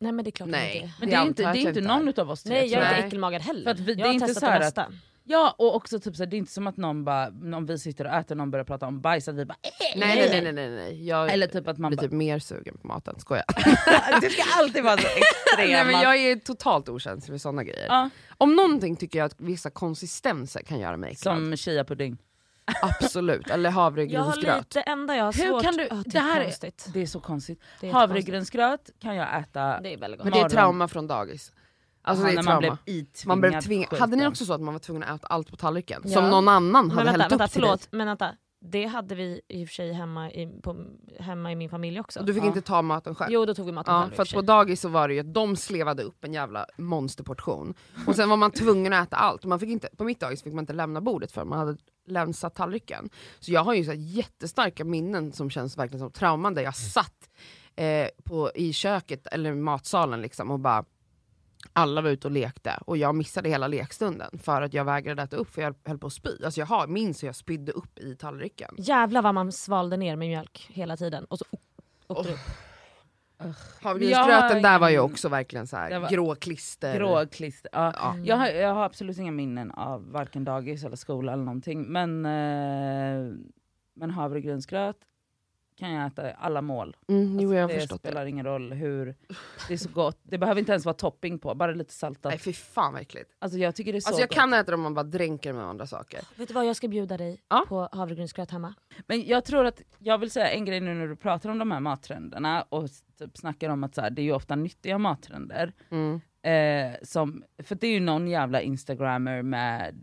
[0.00, 0.76] Nej men det är klart Nej.
[0.76, 0.92] inte är.
[1.00, 2.82] Men Det det är inte, det är att inte någon utav oss tre Nej jag
[2.82, 3.62] är inte äckelmagad heller.
[3.62, 4.92] För att vi- det jag är har inte testat så det mesta.
[5.28, 7.78] Ja och också typ så här, det är inte som att någon bara, om vi
[7.78, 10.28] sitter och äter och någon börjar prata om bajs att vi bara "Eh, Nej, nej,
[10.30, 11.06] nej, nej, nej, nej.
[11.08, 13.44] Jag Eller typ att man blir bara, typ mer sugen på maten, skojar.
[14.20, 15.70] du ska alltid vara så extrem.
[15.70, 17.86] nej, men jag är totalt okänslig för sådana grejer.
[17.88, 21.36] ja, Om någonting tycker jag att vissa konsistenser kan göra mig äcklad.
[21.36, 22.18] som chiapudding.
[22.82, 24.58] Absolut, eller Jag har havregrynsgröt.
[24.58, 25.62] lite, enda jag har Hur svårt...
[25.62, 26.92] kan du- Ja, det, det här är.
[26.92, 27.60] Det är så konstigt.
[27.92, 29.80] Havregrynsgröt kan jag äta.
[29.80, 30.24] Det är väldigt gott.
[30.24, 31.52] Men det är trauma från dagis.
[32.06, 32.78] Alltså det är när man trauma.
[32.84, 33.98] blev itvingad Man blev skiten.
[33.98, 36.02] Hade ni också så att man var tvungen att äta allt på tallriken?
[36.04, 36.10] Ja.
[36.20, 37.68] Som någon annan Men hade vänta, hällt vänta upp till dig?
[37.70, 38.30] förlåt, men vänta.
[38.60, 40.76] Det hade vi i och för sig hemma i, på,
[41.20, 42.20] hemma i min familj också.
[42.20, 42.46] Och du fick Ja.
[42.46, 43.32] inte ta maten själv?
[43.32, 45.20] Jo då tog vi maten Ja, själv för att på dagis så var det ju
[45.20, 47.74] att de slevade upp en jävla monsterportion.
[48.06, 49.44] Och sen var man tvungen att äta allt.
[49.44, 52.54] Man fick inte, på mitt dagis fick man inte lämna bordet för man hade länsat
[52.54, 53.10] tallriken.
[53.40, 57.30] Så jag har ju så jättestarka minnen som känns verkligen som trauman där jag satt
[57.76, 60.84] eh, på, i köket eller matsalen liksom och bara
[61.72, 65.36] alla var ute och lekte och jag missade hela lekstunden för att jag vägrade äta
[65.36, 66.30] upp för jag höll på att spy.
[66.44, 68.74] Alltså jag har, minns hur jag spydde upp i tallriken.
[68.78, 71.24] Jävlar vad man svalde ner med mjölk hela tiden.
[71.24, 71.44] Och så
[72.06, 72.40] åkte det upp.
[73.82, 76.96] Havregrynsgröten där var ju också verkligen så här var- grå klister.
[76.98, 77.70] Grå klister.
[77.72, 77.92] Ja.
[77.96, 78.16] Ja.
[78.24, 81.82] Jag, har, jag har absolut inga minnen av varken dagis eller skola eller någonting.
[81.92, 83.34] Men, eh,
[83.94, 84.96] men havregrynsgröt
[85.76, 86.96] kan jag äta alla mål.
[87.08, 88.08] Mm, jo, Alltså, det förstått det.
[88.08, 89.14] spelar ingen roll hur,
[89.68, 90.18] det är så gott.
[90.22, 92.30] Det behöver inte ens vara topping på, bara lite saltat.
[92.32, 93.30] Nej fy fan vad äckligt.
[93.38, 94.36] Alltså jag tycker det är så Alltså jag gott.
[94.38, 96.20] kan äta det om man bara dränker med andra saker.
[96.36, 97.64] Vet du vad, jag ska bjuda dig Ja.
[97.68, 98.74] på havregrynsgröt hemma.
[99.06, 101.70] Men jag tror att, jag vill säga en grej nu när du pratar om de
[101.70, 105.72] här mattrenderna och typ snackar om att så här, det är ju ofta nyttiga mattrender.
[105.90, 106.20] Mm.
[106.42, 109.94] Eh, som, för det är ju någon jävla instagrammer med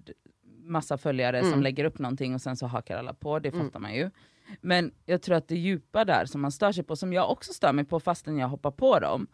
[0.65, 1.63] massa följare som Mm.
[1.63, 3.65] lägger upp någonting och sen så hakar alla på, det Mm.
[3.65, 4.09] fattar man ju.
[4.61, 7.53] Men jag tror att det djupa där som man stör sig på, som jag också
[7.53, 9.27] stör mig på fastän jag hoppar på dem,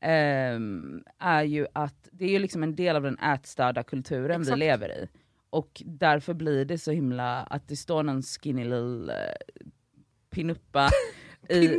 [0.00, 4.56] ehm, är ju att det är liksom en del av den ätstörda kulturen Exakt.
[4.56, 5.08] vi lever i.
[5.50, 9.34] Och därför blir det så himla att det står någon skinny little eh,
[10.30, 10.88] pinuppa
[11.50, 11.78] i,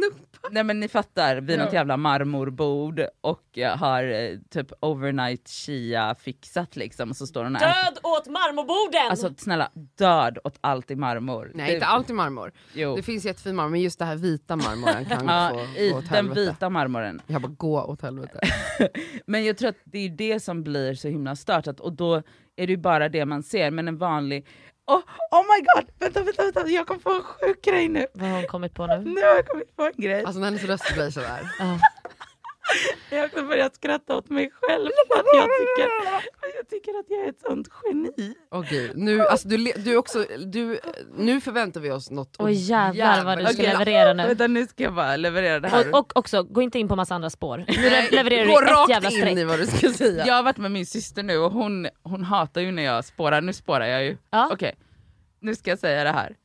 [0.51, 1.73] Nej men ni fattar, vid något Ja.
[1.73, 7.61] jävla marmorbord och har eh, typ overnight chia fixat liksom och så står hon och.
[7.61, 9.09] Död åt marmorborden!
[9.11, 11.51] Alltså snälla, död åt allt i marmor.
[11.55, 12.51] Nej Det- inte alltid marmor.
[12.73, 12.95] Jo.
[12.95, 15.97] Det finns jättefin marmor men just det här vita marmoren kan Ja, få i gå
[15.97, 16.39] åt den helvete.
[16.41, 17.21] vita marmoren.
[17.27, 18.39] Jag bara gå åt helvete.
[19.25, 22.15] Men jag tror att det är det som blir så himla stört, att, och då
[22.55, 24.47] är det ju bara det man ser, men en vanlig
[24.87, 28.05] Oh, oh my god, vänta, vänta, vänta, jag kom på en sjuk grej nu.
[28.13, 28.97] Vad har hon kommit på nu?
[28.97, 30.23] Nu har jag kommit på en grej.
[30.23, 31.49] Alltså när hennes röst blir sådär.
[32.67, 32.87] Ja.
[33.09, 35.91] Jag har också börjat skratta åt mig själv för att jag tycker,
[36.57, 38.33] jag tycker att jag är ett sånt geni.
[38.51, 40.79] Åh gud, nu, alltså, du, du också, du,
[41.17, 42.35] nu förväntar vi oss något.
[42.39, 43.65] Oj jävlar vad du ska Okej.
[43.65, 44.27] leverera nu.
[44.27, 45.89] Vänta nu ska jag bara leverera det här.
[45.89, 47.65] Och, och också, gå inte in på massa andra spår.
[47.67, 49.37] Nu levererar Gå du ett rakt jävla in streck.
[49.37, 50.25] i vad du ska säga.
[50.27, 53.41] Jag har varit med min syster nu och hon, hon hatar ju när jag spårar,
[53.41, 54.17] nu spårar jag ju.
[54.29, 54.49] Ja.
[54.53, 54.75] Okej,
[55.39, 56.35] nu ska jag säga det här.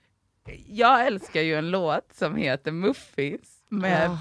[0.68, 4.18] Jag älskar ju en låt som heter Muffins med, Ja.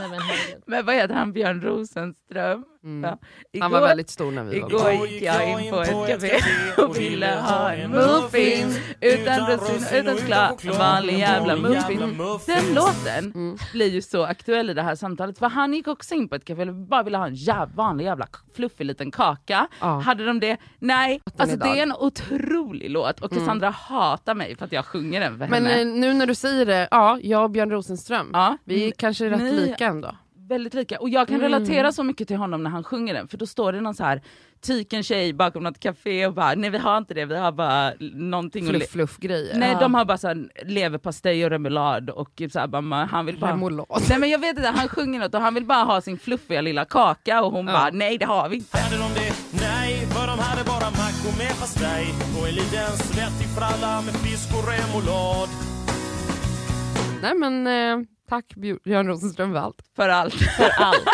[0.00, 0.62] Nej, men herregud.
[0.66, 2.64] med vad heter han, Björn Rosenström.
[2.88, 3.10] Mm.
[3.52, 3.62] Ja.
[3.62, 4.68] Han var väldigt stor när vi var.
[4.68, 6.40] Igår gick jag in på ett café
[6.82, 10.58] och ville ha en muffins utan russin och utan choklad.
[10.72, 11.98] En vanlig jävla muffin.
[12.46, 13.56] Den låten Mm.
[13.72, 16.44] blir ju så aktuell i det här samtalet för han gick också in på ett
[16.44, 19.68] café och bara ville ha en jäv, vanlig jävla fluffig liten kaka.
[19.80, 19.86] Ja.
[19.98, 20.56] Hade de det?
[20.78, 21.20] Nej.
[21.38, 25.38] Alltså det är en otrolig låt och Cassandra hatar mig för att jag sjunger den
[25.38, 25.80] för Men henne.
[25.80, 28.56] eh, nu när du säger det, ja, jag och Björn Rosenström, Ja.
[28.64, 30.14] vi är kanske rätt Ni- lika ändå.
[30.48, 30.98] Väldigt lika.
[31.00, 31.52] Och jag kan Mm.
[31.52, 34.04] relatera så mycket till honom när han sjunger den, för då står det någon så
[34.04, 34.22] här
[34.60, 37.92] tyken tjej bakom något café och bara nej vi har inte det, vi har bara
[38.14, 39.58] någonting Fluff fluff grejer.
[39.58, 39.80] Nej Ja.
[39.80, 43.52] de har bara så här leverpastej och remoulad och så här, bara, han vill bara...
[43.52, 43.86] Remoulad.
[44.08, 46.60] Nej men jag vet inte, han sjunger något och han vill bara ha sin fluffiga
[46.60, 47.72] lilla kaka och hon Ja.
[47.72, 48.78] bara nej det har vi inte.
[48.78, 49.32] Hade de det?
[49.60, 52.06] Nej, för de hade bara mackor med pastej
[52.40, 55.48] och en liten svettig fralla med fisk och remoulad.
[57.22, 59.82] Nej men eh, tack Björ- Björn Rosenström för allt.
[59.96, 60.34] För allt.
[60.56, 61.04] För allt.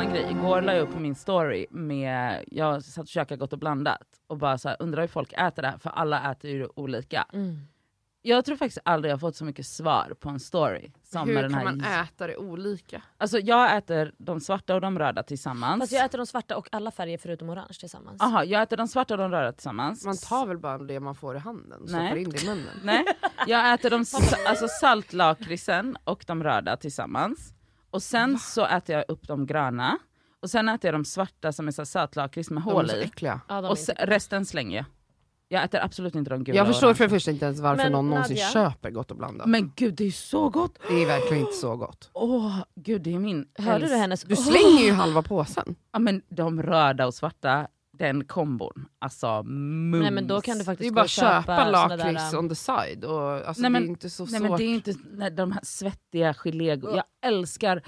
[0.00, 0.26] En grej.
[0.30, 4.02] Igår la jag upp på min story med, jag satt och käkade gott och blandat
[4.26, 7.26] och bara så här, undrar hur folk äter det här för alla äter ju olika.
[7.32, 7.58] Mm.
[8.28, 11.42] Jag tror faktiskt aldrig jag fått så mycket svar på en story som Hur med
[11.42, 11.96] kan den här.
[11.98, 13.02] man äta det olika?
[13.18, 15.82] Alltså jag äter de svarta och de röda tillsammans.
[15.82, 18.22] Fast jag äter de svarta och alla färger förutom orange tillsammans.
[18.22, 20.04] Aha, jag äter de svarta och de röda tillsammans.
[20.04, 22.80] Man tar väl bara det man får i handen och stoppar in det i munnen?
[22.82, 23.04] Nej,
[23.46, 24.04] jag äter de
[24.48, 27.52] alltså saltlakritsen och de röda tillsammans.
[27.90, 29.98] Och sen så äter jag upp de gröna.
[30.42, 33.10] Och sen äter jag de svarta som är saltlakrits med De är hål så i.
[33.20, 34.86] Ja, de är Och resten slänger jag.
[35.48, 37.92] Jag äter absolut inte de gula Jag förstår för det första inte ens varför Men
[37.92, 38.48] någon någonsin Nadja?
[38.50, 39.46] köper Gott och blandat.
[39.48, 40.78] Men gud det är så gott!
[40.88, 42.10] Det är verkligen inte så gott.
[42.12, 44.22] Åh gud det är min Hörde du hennes...
[44.22, 45.74] Du slänger ju halva påsen.
[45.92, 48.88] Ja men de röda och svarta, den kombon.
[48.98, 50.02] Alltså mums.
[50.02, 52.30] Nej men då kan du Det är faktiskt ju gå bara att köpa såna lakrits
[52.30, 53.04] där, on the side.
[53.04, 54.48] Och, alltså, Nej, men- det är inte så Nej svårt.
[54.50, 56.66] men det är inte nej, de här svettiga gelé...
[56.82, 57.82] Jag älskar,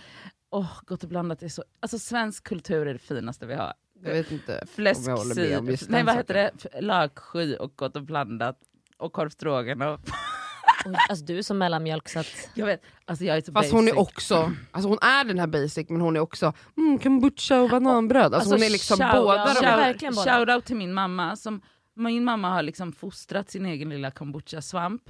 [0.51, 3.73] åh gott och blandat är så, alltså svensk kultur är det finaste vi har.
[4.03, 7.73] Jag vet inte om jag håller med om just nej vad heter det, laksky och
[7.77, 8.59] gott och blandat
[8.97, 10.01] och korv stroganoff.
[10.87, 12.51] Oj, alltså du är som mellanmjölk så att...
[12.55, 14.09] Jag vet, alltså jag är så Fast hon är basic.
[14.09, 18.35] också, alltså hon är den här basic men hon är också mm, kombucha och bananbröd.
[18.35, 20.39] Alltså, hon är liksom shout- båda de shout- båda.
[20.39, 21.61] Shoutout till min mamma, som,
[21.95, 25.03] min mamma har liksom fostrat sin egen lilla kombucha-svamp.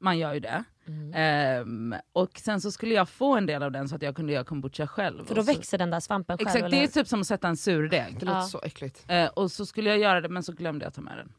[0.00, 0.64] Man gör ju det.
[0.86, 1.12] Mm.
[1.14, 4.32] Ehm, och sen så skulle jag få en del av den så att jag kunde
[4.32, 5.24] göra kombucha själv.
[5.26, 6.46] För då växer den där svampen själv.
[6.48, 8.16] Exakt, eller det är typ som att sätta en surdeg.
[8.20, 8.42] Det låter Ja.
[8.46, 9.04] så äckligt.
[9.08, 11.32] Eh, och så skulle jag göra det men så glömde jag ta med den.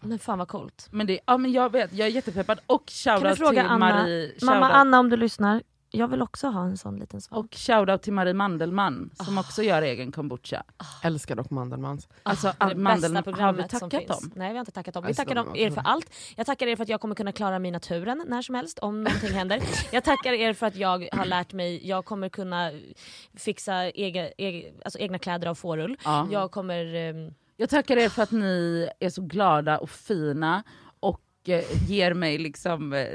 [0.00, 0.88] Men fan vad coolt.
[0.90, 2.60] Men, det, ja, men jag vet, jag är jättepeppad.
[2.66, 6.08] Och Kan du shoutout fråga till Anna, Marie, mamma shoutout- Anna om du lyssnar, jag
[6.08, 7.44] vill också ha en sån liten svamp.
[7.46, 9.40] och shoutout till Marie Mandelmann som Ah.
[9.40, 10.62] också gör egen kombucha.
[11.02, 12.08] Älskar dock Mandelmans.
[12.22, 14.32] Alltså, Det Mandel- bästa har vi programmet tackat dem?
[14.34, 15.02] Nej vi har inte tackat dem.
[15.02, 16.10] Vi Alltså, tackar de dem, er för allt.
[16.36, 18.78] Jag tackar er för att jag kommer kunna klara mig i naturen när som helst
[18.78, 19.62] om någonting händer.
[19.92, 22.70] Jag tackar er för att jag har lärt mig, jag kommer kunna
[23.36, 25.96] fixa ega, ega, alltså egna kläder av fårull.
[26.04, 26.28] Ja.
[26.30, 26.94] Jag kommer...
[26.94, 30.62] ehm, Jag tackar er för att ni är så glada och fina
[31.00, 33.06] och eh, ger mig liksom eh,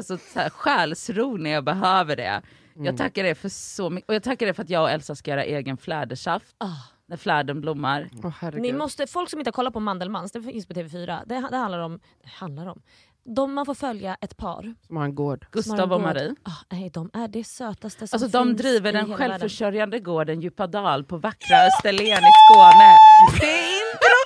[0.00, 2.42] alltså, så här, själsro när jag behöver det.
[2.74, 4.08] Jag tackar er för så mycket.
[4.08, 6.66] Och jag tackar er för att jag och Elsa ska göra egen flädersaft ah.
[7.06, 8.10] när flädern blommar.
[8.40, 8.62] Herregud.
[8.62, 11.56] Ni måste, folk som inte har kollat på Mandelmans, det finns på TV4, det, det
[11.56, 12.82] handlar om, det handlar om
[13.24, 14.74] de man får följa ett par.
[14.86, 15.46] Som har en gård.
[15.50, 16.00] Gustav en och.
[16.00, 16.34] Marie.
[16.42, 19.30] Ah, nej, de är det sötaste som Alltså de finns driver i den hela världen.
[19.30, 22.96] självförsörjande gården Djupadal på vackra Österlen i Skåne.
[23.40, 24.19] Det är introt!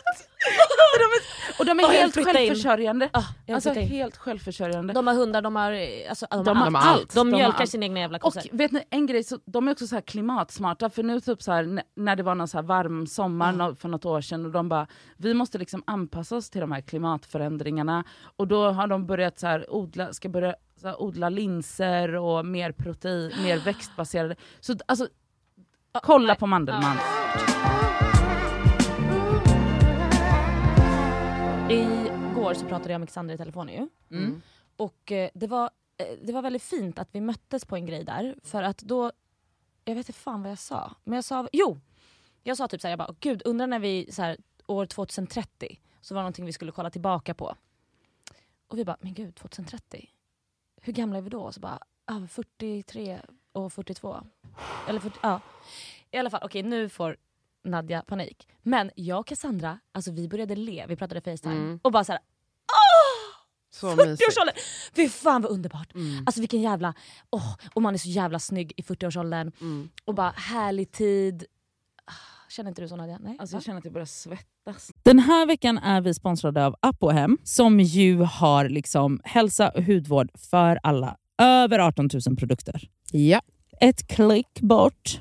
[0.94, 1.20] Och de är,
[1.59, 3.09] och de är jag helt självförsörjande.
[3.12, 3.22] Ah,
[3.54, 4.92] Alltså helt självförförsörjande.
[4.92, 6.76] De har hundar, de har, eh, alltså, de De har, allt.
[6.87, 7.14] allt.
[7.14, 7.70] De De mjölkar allt.
[7.70, 8.42] sina egna jävla Och kossor.
[8.52, 11.52] vet ni en grej, så, de är också så här klimatsmarta för nu typ så
[11.52, 14.52] här, när det var någon så här varm sommar nå- för något år sedan och
[14.52, 18.04] de bara vi måste liksom anpassa oss till de här klimatförändringarna
[18.37, 22.46] och då har de börjat så här, odla, ska börja så här, odla linser och
[22.46, 24.37] mer protein, mer växtbaserade.
[24.61, 25.09] Så alltså,
[26.02, 26.96] kolla på Mandelmann.
[31.74, 33.88] Igår så pratade jag med Xander i telefon ju.
[34.10, 34.42] Mm.
[34.76, 38.04] Och eh, det var, eh, det var väldigt fint att vi möttes på en grej
[38.04, 38.37] där.
[38.42, 39.12] För att då,
[39.84, 40.94] jag vet inte fan vad jag sa.
[41.04, 41.80] Men jag sa, jo!
[42.42, 46.14] Jag sa typ såhär, jag bara, gud undrar när vi, så här, år 2030, så
[46.14, 47.56] var det någonting vi skulle kolla tillbaka på.
[48.68, 50.08] Och vi bara, men gud 2030?
[50.80, 51.52] Hur gamla är vi då?
[51.52, 53.20] Så bara, ah, 43
[53.52, 54.16] och 42.
[54.88, 55.40] Eller 40, ja.
[56.10, 57.16] I alla fall, okej nu får
[57.64, 58.48] Nadja panik.
[58.62, 61.55] Men jag och Cassandra, alltså vi började le, vi pratade Facetime.
[61.55, 61.81] Mm.
[61.83, 62.20] Och bara såhär,
[63.70, 64.22] Så mysigt.
[64.22, 64.55] 40-årsåldern!
[64.96, 65.94] Fy fan vad underbart!
[65.94, 66.22] Mm.
[66.27, 66.94] Alltså vilken jävla...
[67.31, 69.53] åh, och man är så jävla snygg i 40-årsåldern.
[69.61, 69.88] Mm.
[70.05, 71.44] Och bara härlig tid.
[72.05, 72.12] Ah,
[72.50, 73.18] Känner inte du så Nadja?
[73.20, 73.37] Nej?
[73.38, 74.90] Alltså jag känner att jag börjar svettas.
[75.03, 80.31] Den här veckan är vi sponsrade av Apohem som ju har liksom hälsa och hudvård
[80.38, 81.16] för alla.
[81.38, 82.88] Över 18 000 produkter.
[83.12, 83.40] Ja.
[83.81, 85.20] Ett klick bort.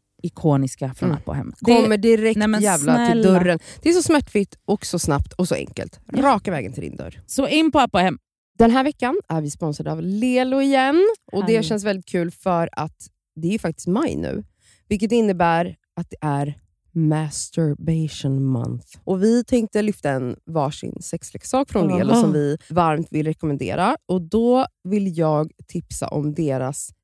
[0.21, 1.17] ikoniska från Mm.
[1.21, 1.53] Apohem.
[1.61, 3.39] Kommer direkt Nej, jävla till snälla.
[3.39, 3.59] dörren.
[3.81, 5.99] Det är så smärtfritt och så snabbt och så enkelt.
[6.13, 7.21] Raka vägen till din dörr.
[7.27, 8.17] Så in på Apohem.
[8.57, 11.07] Den här veckan är vi sponsrade av Lelo igen.
[11.31, 12.97] Och Det känns väldigt kul för att
[13.35, 14.43] det är ju faktiskt maj nu.
[14.87, 16.57] Vilket innebär att det är
[16.93, 18.87] masturbation month.
[19.03, 21.97] Och Vi tänkte lyfta en varsin sexleksak från.
[21.97, 23.95] Lelo som vi varmt vill rekommendera.
[24.05, 26.89] Och Då vill jag tipsa om deras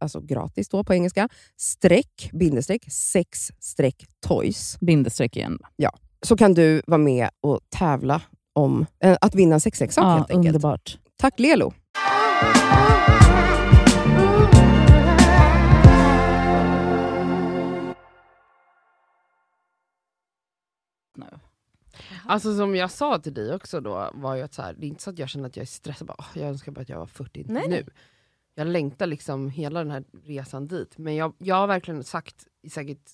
[0.00, 4.78] alltså gratis då på engelska, streck, bindestreck, sex streck toys.
[4.80, 5.58] Bindestreck igen.
[6.22, 10.30] Så kan du vara med och tävla om eh, att vinna en sexleksak Ja, helt
[10.30, 10.46] enkelt.
[10.56, 10.98] underbart.
[11.16, 11.72] Tack Lelo!
[22.26, 24.88] Alltså som jag sa till dig också då, var ju att så här, det är
[24.88, 26.88] inte så att jag känner att jag är stressad, bara, "Åh, jag önskar bara att
[26.88, 27.84] jag var 40 Nej, nu.
[28.60, 30.98] Jag längtar liksom hela den här resan dit.
[30.98, 33.10] Men jag, jag har verkligen sagt i säkert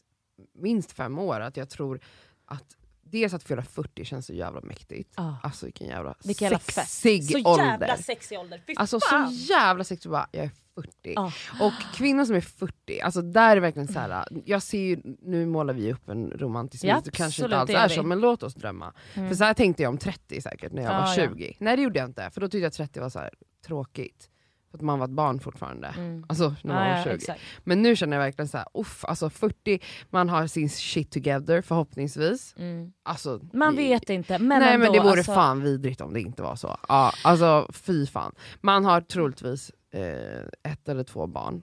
[0.55, 2.01] minst fem år att jag tror
[2.47, 5.13] att dels att fylla 40 känns så jävla mäktigt.
[5.17, 5.37] Ja.
[5.43, 7.65] Alltså vilken jävla Vilken jävla sexig Så ålder.
[7.65, 8.63] jävla sexig ålder.
[8.67, 9.29] Fy Alltså fan.
[9.31, 10.91] så jävla sexig, bara, jag är 40.
[11.15, 11.33] Ja.
[11.61, 14.27] Och kvinnor som är 40, alltså där är det verkligen så här.
[14.45, 17.71] jag ser ju, nu målar vi upp en romantisk Ja, bild, det kanske inte alls
[17.71, 18.93] är så, men låt oss drömma.
[19.15, 19.29] Mm.
[19.29, 21.29] För så här tänkte jag om 30 säkert när jag Ja, var ja.
[21.29, 21.57] 20.
[21.61, 23.31] Nej det gjorde jag inte, för då tyckte jag att 30 var så här
[23.67, 24.31] tråkigt.
[24.77, 25.89] Att man var ett barn fortfarande.
[25.89, 26.25] Mm.
[26.29, 27.11] Alltså när man Ja, var ja, 20.
[27.15, 27.41] exakt.
[27.65, 31.63] Men nu känner jag verkligen så här, uff, alltså 40, man har sin shit together
[31.63, 32.55] förhoppningsvis.
[32.59, 32.93] Mm.
[33.03, 36.13] Alltså, Man det- vet inte, men Nej ändå, men det vore alltså, fan vidrigt om
[36.13, 36.77] det inte var så.
[36.89, 38.35] Ja, alltså fy fan.
[38.61, 41.63] Man har troligtvis eh, ett eller två barn.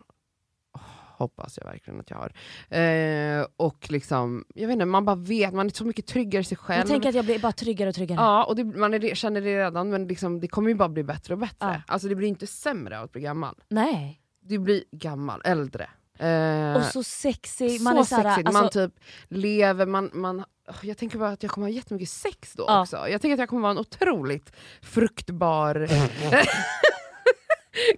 [1.23, 2.31] Hoppas jag verkligen att jag har.
[2.79, 6.43] Eh, och liksom, jag vet inte, man bara vet, man är så mycket tryggare i
[6.45, 6.79] sig själv.
[6.79, 8.19] Jag tänker att jag blir bara tryggare och tryggare.
[8.21, 11.03] Ja, och det, man är, känner det redan, men liksom, det kommer ju bara bli
[11.03, 11.55] bättre och bättre.
[11.59, 11.81] Ja.
[11.87, 13.55] Alltså det blir inte sämre av att bli gammal.
[13.69, 14.19] Nej.
[14.41, 15.89] Du blir gammal, äldre.
[16.19, 17.81] Eh, Och så sexig.
[17.81, 20.43] Man så är så här, sexigt, alltså, man typ lever, man, man,
[20.81, 22.81] jag tänker bara att jag kommer ha jättemycket sex då Ja.
[22.81, 22.97] också.
[23.09, 25.75] Jag tänker att jag kommer vara en otroligt fruktbar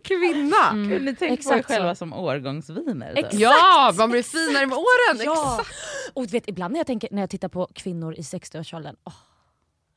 [0.03, 0.69] kvinna.
[0.71, 0.89] Mm.
[0.89, 1.73] Kul, ni tänker på er Exakt så.
[1.73, 3.09] själva som årgångsviner.
[3.15, 3.17] typ.
[3.25, 3.33] Exakt.
[3.41, 5.21] Ja, man blir finare med åren!
[5.25, 5.57] Ja.
[5.61, 5.75] Exakt.
[6.13, 9.13] Och du vet, ibland när jag, tänker, när jag tittar på kvinnor i 60-årsåldern, åh,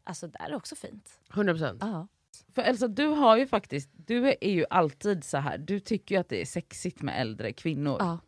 [0.05, 1.11] alltså det är också fint.
[1.33, 1.79] 100%.
[1.81, 2.07] Ja.
[2.55, 5.59] För Elsa, du har ju faktiskt, du är ju alltid så här.
[5.59, 7.97] du tycker ju att det är sexigt med äldre kvinnor.
[8.01, 8.19] Ja.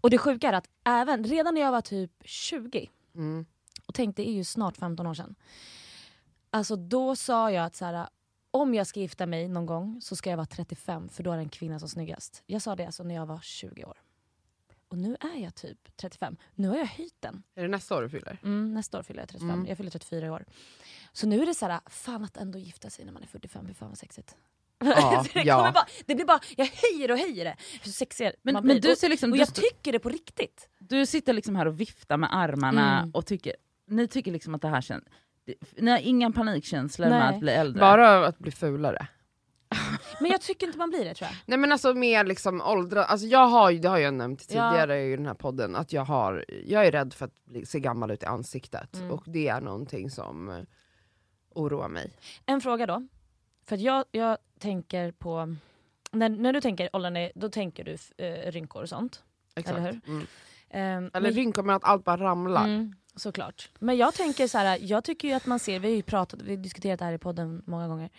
[0.00, 3.46] Och det sjuka är att även redan när jag var typ 20, Mm.
[3.86, 5.34] och tänkte det är ju snart 15 år sedan.
[6.50, 8.06] Alltså då sa jag att så här,
[8.52, 11.38] om jag ska gifta mig någon gång så ska jag vara 35 för då är
[11.38, 12.42] en kvinna som snyggast.
[12.46, 14.02] Jag sa det alltså när jag var 20 år.
[14.88, 16.36] Och nu är jag typ 35.
[16.54, 17.42] Nu har jag höjt den.
[17.54, 18.38] Är det nästa år du fyller?
[18.42, 19.50] Mm, nästa år fyller jag 35.
[19.50, 19.66] Mm.
[19.66, 20.44] Jag fyller 34 i år.
[21.12, 23.66] Så nu är det så här, fan att ändå gifta sig när man är 45,
[23.66, 24.36] hur fan vad sexigt.
[24.78, 25.70] Ja, det, ja.
[25.74, 27.56] bara, det blir bara, jag höjer och höjer det.
[27.82, 28.82] Hur sexigare Men, man men blir.
[28.82, 30.68] du, och, ser liksom, och du, jag tycker det på riktigt.
[30.78, 33.10] du sitter liksom här och viftar med armarna Mm.
[33.10, 35.04] och tycker, ni tycker liksom att det här känns...
[35.76, 37.34] Ni har inga panikkänslor med Nej.
[37.34, 37.80] att bli äldre?
[37.80, 39.06] Bara att bli fulare.
[40.20, 41.36] Men jag tycker inte man blir det tror jag.
[41.46, 44.70] Nej men alltså mer liksom åldra, alltså jag har ju, det har jag nämnt Ja.
[44.70, 47.80] tidigare i den här podden, att jag, har, jag är rädd för att bli, se
[47.80, 48.96] gammal ut i ansiktet.
[48.96, 49.10] Mm.
[49.10, 50.62] Och det är någonting som eh,
[51.54, 52.10] oroar mig.
[52.46, 53.08] En fråga då.
[53.66, 55.56] För att jag, jag tänker på,
[56.12, 59.22] när, när du tänker åldern, då tänker du eh, rynkor och sånt.
[59.56, 59.78] Exakt.
[59.78, 60.00] Eller hur?
[60.06, 60.26] Mm.
[60.70, 62.64] Ehm, Eller men- rynkor med att allt bara ramlar.
[62.64, 63.70] Mm, såklart.
[63.78, 66.42] Men jag tänker så här, jag tycker ju att man ser, vi har ju pratat,
[66.42, 68.10] vi har diskuterat det här i podden många gånger,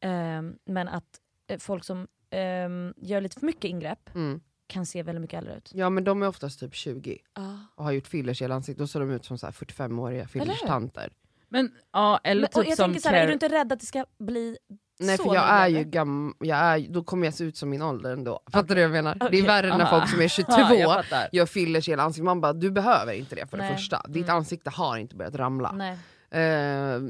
[0.00, 1.04] Ehm, men att
[1.50, 4.40] eh, folk som ehm, gör lite för mycket ingrepp Mm.
[4.66, 5.70] kan se väldigt mycket äldre ut.
[5.74, 7.54] Ja men de är oftast typ 20 Ah.
[7.74, 10.28] och har gjort fillers i hela ansiktet, då ser de ut som så här 45-åriga
[10.28, 11.12] fillerstanter.
[11.52, 13.72] Men, ja, eller Men, typ och jag som tänker så här, är du inte rädd
[13.72, 14.56] att det ska bli
[15.00, 15.90] Nej så för jag är ju äldre?
[15.90, 18.40] gam, jag är, då kommer jag se ut som min ålder ändå.
[18.52, 19.28] Fattar du vad jag menar?
[19.30, 19.98] Det är värre när Aha.
[19.98, 23.12] folk som är 22 Ja, jag gör fillers i hela ansiktet, man bara du behöver
[23.12, 23.74] inte det för det Nej.
[23.76, 24.02] första.
[24.08, 24.36] Ditt Mm.
[24.36, 25.72] ansikte har inte börjat ramla.
[25.72, 25.92] Nej.
[26.30, 27.00] Eh,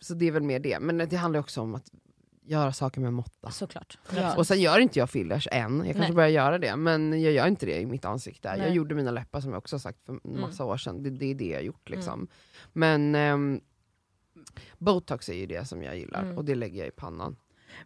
[0.00, 1.84] så det är väl mer det, men det handlar också om att
[2.44, 3.50] göra saker med måtta.
[3.50, 3.98] Såklart.
[4.16, 4.36] Ja.
[4.36, 6.12] Och sen gör inte jag fillers än, jag kanske Nej.
[6.12, 8.48] börjar göra det, men jag gör inte det i mitt ansikte.
[8.48, 8.72] Jag Nej.
[8.72, 10.40] gjorde mina läppar som jag också sagt för en Mm.
[10.40, 11.88] massa år sedan, det, det är det jag har gjort.
[11.88, 12.28] Liksom.
[12.72, 13.60] Men ehm,
[14.78, 16.38] botox är ju det som jag gillar, Mm.
[16.38, 17.36] och det lägger jag i pannan.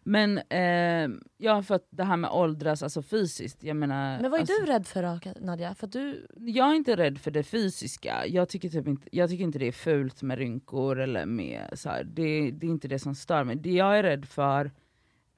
[0.03, 4.21] Men eh, ja, för att det här med åldras alltså fysiskt, jag menar...
[4.21, 5.75] Men vad är alltså, du rädd för då Nadja?
[5.75, 9.29] För att du, Jag är inte rädd för det fysiska, jag tycker, typ inte, jag
[9.29, 12.03] tycker inte det är fult med rynkor eller med så här.
[12.03, 13.55] Det, det är inte det som stör mig.
[13.55, 14.71] Det jag är rädd för,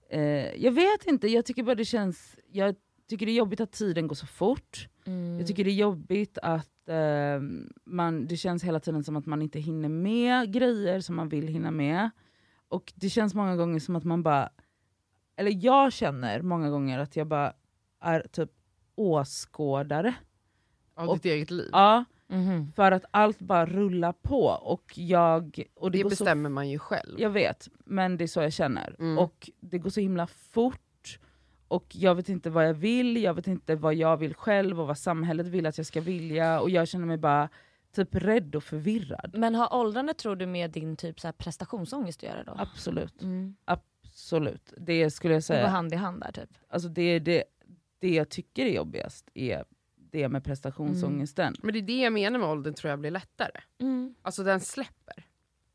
[0.09, 0.21] eh,
[0.63, 2.75] jag vet inte, jag tycker bara det känns, jag
[3.09, 4.88] tycker det är jobbigt att tiden går så fort.
[5.05, 7.41] mm, Jag tycker det är jobbigt att eh,
[7.83, 11.47] man, det känns hela tiden som att man inte hinner med grejer som man vill
[11.47, 12.09] hinna med.
[12.67, 14.49] Och det känns många gånger som att man bara,
[15.35, 17.53] eller jag känner många gånger att jag bara
[18.01, 18.51] är typ
[18.95, 20.15] åskådare.
[20.95, 21.69] Av Och- ditt eget liv.
[21.71, 22.71] Ja, Mhm.
[22.75, 25.63] för att allt bara rullar på och jag...
[25.75, 27.19] Och det det bestämmer så, man ju själv.
[27.19, 28.95] Jag vet, men det är så jag känner.
[28.99, 29.17] Mm.
[29.17, 30.81] Och det går så himla fort.
[31.68, 34.88] Och jag vet inte vad jag vill, jag vet inte vad jag vill själv och
[34.88, 37.49] vad samhället vill att jag ska vilja och jag känner mig bara
[37.95, 39.32] typ rädd och förvirrad.
[39.38, 42.53] Men har åldrandet tror du med din typ så här prestationsångest att göra då?
[42.57, 43.22] Absolut.
[43.22, 43.55] Mm.
[43.66, 44.74] Absolut.
[44.78, 45.68] Det skulle jag Det går säga.
[45.68, 46.49] hand i hand där typ.
[46.70, 47.43] Alltså det, det,
[47.99, 49.63] det jag tycker är jobbigast är
[50.11, 51.55] det med prestationsångesten.
[51.63, 53.61] Men det är det jag menar med åldern tror jag blir lättare.
[53.82, 54.16] Mm.
[54.22, 55.26] Alltså den släpper.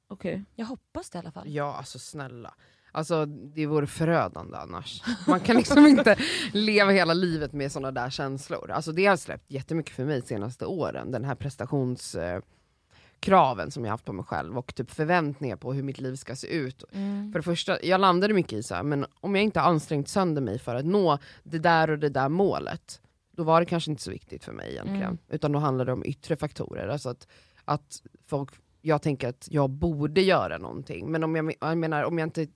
[0.09, 0.45] Okej.
[0.55, 1.49] Jag hoppas det i alla fall.
[1.49, 2.55] Ja, alltså snälla.
[2.93, 5.03] Alltså det vore förödande annars.
[5.27, 6.17] Man kan liksom inte
[6.53, 8.71] leva hela livet med såna där känslor.
[8.71, 13.91] Alltså det har släppt jättemycket för mig de senaste åren, den här prestationskraven som jag
[13.91, 16.85] haft på mig själv och typ förväntningar på hur mitt liv ska se ut.
[16.93, 17.33] Mm.
[17.33, 20.09] För det första, jag landade mycket i så här, men om jag inte har ansträngt
[20.09, 23.01] sönder mig för att nå det där och det där målet,
[23.37, 25.03] då var det kanske inte så viktigt för mig egentligen.
[25.03, 25.19] Mm.
[25.29, 26.89] Utan då handlade det om yttre faktorer.
[26.89, 27.29] Alltså att,
[27.65, 28.51] att folk,
[28.83, 32.47] jag tänker att jag borde göra någonting, men om jag, jag menar om jag inte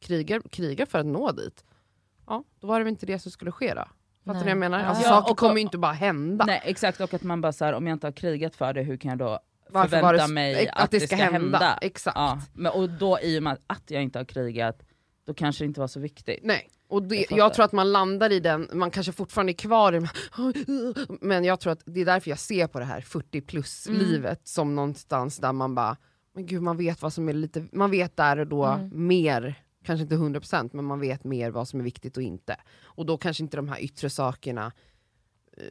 [0.00, 1.64] krigar, krigar för att nå dit,
[2.26, 3.84] ja, då var det väl inte det som skulle ske då.
[4.24, 4.84] Fattar ni vad jag menar?
[4.84, 6.44] Alltså, Ja, saker och- kommer ju inte bara hända.
[6.44, 8.82] Nej exakt, och att man bara så här, om jag inte har krigat för det,
[8.82, 9.38] hur kan jag då
[9.70, 11.78] Varför förvänta det, mig att, det ska, hända.
[11.80, 12.16] Exakt.
[12.16, 14.82] Ja, men, och då i och med att jag inte har krigat,
[15.26, 16.40] då kanske det inte var så viktigt.
[16.42, 19.54] Nej, och det, Jag jag, tror att man landar i den, man kanske fortfarande är
[19.54, 20.06] kvar i
[21.20, 24.00] men jag tror att det är därför jag ser på det här 40 plus Mm.
[24.00, 25.96] livet som någonstans där man bara,
[26.34, 29.06] men gud man vet vad som är lite, man vet där och då Mm.
[29.06, 29.54] mer,
[29.84, 32.56] kanske inte 100% men man vet mer vad som är viktigt och inte.
[32.82, 34.72] Och då kanske inte de här yttre sakerna
[35.56, 35.64] eh,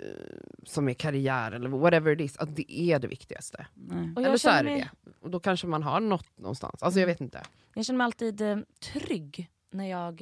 [0.64, 3.68] som är karriär eller whatever it is, att det är det viktigaste.
[4.16, 5.12] Jag Eller så är det mig- det.
[5.20, 7.14] Och då kanske man har något någonstans, alltså jag Mm.
[7.14, 7.42] vet inte.
[7.74, 8.58] Jag känner mig alltid eh,
[8.94, 10.22] trygg när jag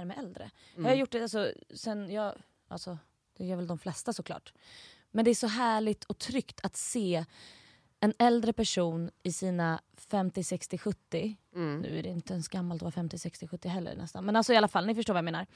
[0.00, 0.50] är med äldre.
[0.74, 1.00] Jag har Mm.
[1.00, 2.34] gjort det alltså, sen jag,
[2.68, 2.98] alltså,
[3.36, 4.52] det gör väl de flesta såklart.
[5.10, 7.24] Men det är så härligt och tryggt att se
[8.04, 9.80] en äldre person i sina
[10.10, 11.36] 50, 60, 70.
[11.54, 11.80] Mm.
[11.80, 14.24] Nu är det inte ens gammalt att vara 50, 60, 70 heller nästan.
[14.24, 15.46] Men alltså i alla fall, ni förstår vad jag menar.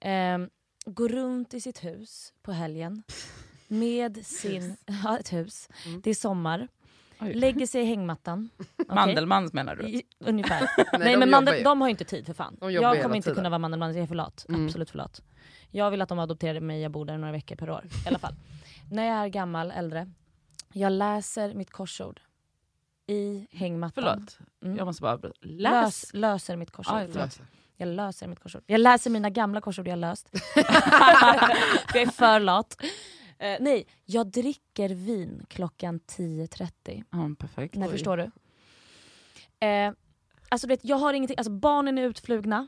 [0.00, 0.50] Ehm,
[0.86, 3.02] gå runt i sitt hus på helgen
[3.68, 4.76] med sin...
[5.04, 5.68] Ja, ett hus.
[5.86, 6.00] Mm.
[6.00, 6.68] Det är sommar.
[7.20, 7.34] Oj.
[7.34, 8.50] Lägger sig i hängmattan.
[8.58, 8.94] Okej?
[8.94, 9.88] Mandelmans menar du?
[9.88, 10.60] I- Ungefär.
[10.76, 11.62] Nej, Nej, de men mandel, ju.
[11.64, 12.56] de har ju inte tid för fan.
[12.60, 13.34] Jag kommer inte tiden.
[13.36, 14.46] kunna vara mandelman, jag är för lat.
[14.48, 14.66] Mm.
[14.66, 15.22] Absolut för lat.
[15.70, 17.84] Jag vill att de adopterar mig, jag bor där några veckor per år.
[18.04, 18.34] I alla fall.
[18.90, 20.10] När jag är gammal, äldre,
[20.72, 22.20] jag läser mitt korsord
[23.06, 24.04] i hängmattan.
[24.04, 24.76] Förlåt, Mm.
[24.76, 25.36] jag måste bara avbryta.
[25.40, 25.72] Läs!
[25.82, 26.94] Lös, löser mitt korsord.
[26.96, 27.08] Aj.
[27.08, 27.46] Löser.
[27.76, 28.62] Jag löser mitt korsord.
[28.66, 30.28] Jag läser mina gamla korsord jag har löst.
[31.94, 32.82] jag är för lat.
[33.38, 37.04] Eh, nej, jag dricker vin klockan 10.30.
[37.10, 37.74] Ja, perfekt.
[37.74, 37.92] Nej, Oj.
[37.92, 38.30] förstår du?
[39.66, 39.92] Eh,
[40.48, 42.66] alltså, du vet, jag har ingenting, alltså barnen är utflugna.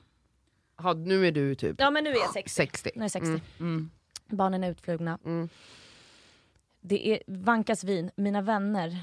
[0.83, 2.51] Ja, nu är du typ Ja men nu är jag 60.
[2.51, 2.91] 60.
[2.95, 3.29] Nu är jag 60.
[3.29, 3.41] Mm.
[3.61, 3.91] Mm.
[4.29, 5.19] Barnen är utflugna.
[6.87, 8.11] Det är vankas vin.
[8.17, 9.03] Mina vänner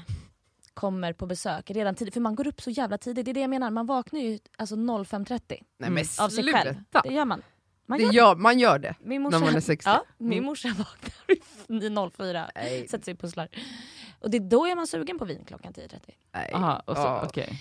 [0.74, 2.14] kommer på besök redan tidigt.
[2.14, 3.24] För man går upp så jävla tidigt.
[3.24, 3.70] Det är det jag menar.
[3.70, 6.04] Man vaknar ju alltså 05.30 Nej men Mm.
[6.20, 6.74] av sig själv.
[7.04, 7.42] Det gör man.
[7.86, 8.94] man Det gör gör, man gör det.
[9.00, 9.88] Min morsa, när man är 60.
[9.90, 10.44] Ja, min Mm.
[10.44, 12.50] morsa vaknar 04.
[12.54, 13.48] Nej, Sätter sig och pusslar.
[14.20, 15.98] Och det är då är man sugen på vin klockan 10.30.
[16.34, 16.50] nej.
[16.54, 17.24] Aha, och så, Ja.
[17.26, 17.60] okej.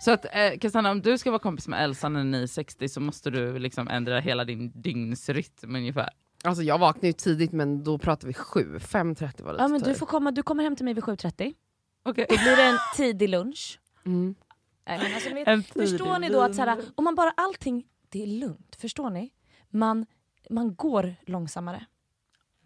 [0.00, 2.88] Så att eh, Cassandra, om du ska vara kompis med Elsa när ni är 60
[2.88, 6.10] så måste du liksom ändra hela din dygnsrytm ungefär.
[6.46, 9.78] Alltså jag vaknade ju tidigt men då pratar vi 7, 5.30 var det Ja, men
[9.78, 11.54] lite du, får komma, du kommer hem till mig vid 7.30.
[12.02, 12.26] Okej.
[12.28, 13.80] Då blir det en tidig lunch.
[14.06, 14.34] mm.
[14.88, 17.30] Nej, men alltså, ni vet, En Förstår ni då att så här, om man bara
[17.36, 18.76] allting, det är lugnt.
[18.78, 19.30] Förstår ni?
[19.70, 20.06] Man,
[20.50, 21.86] man går långsammare.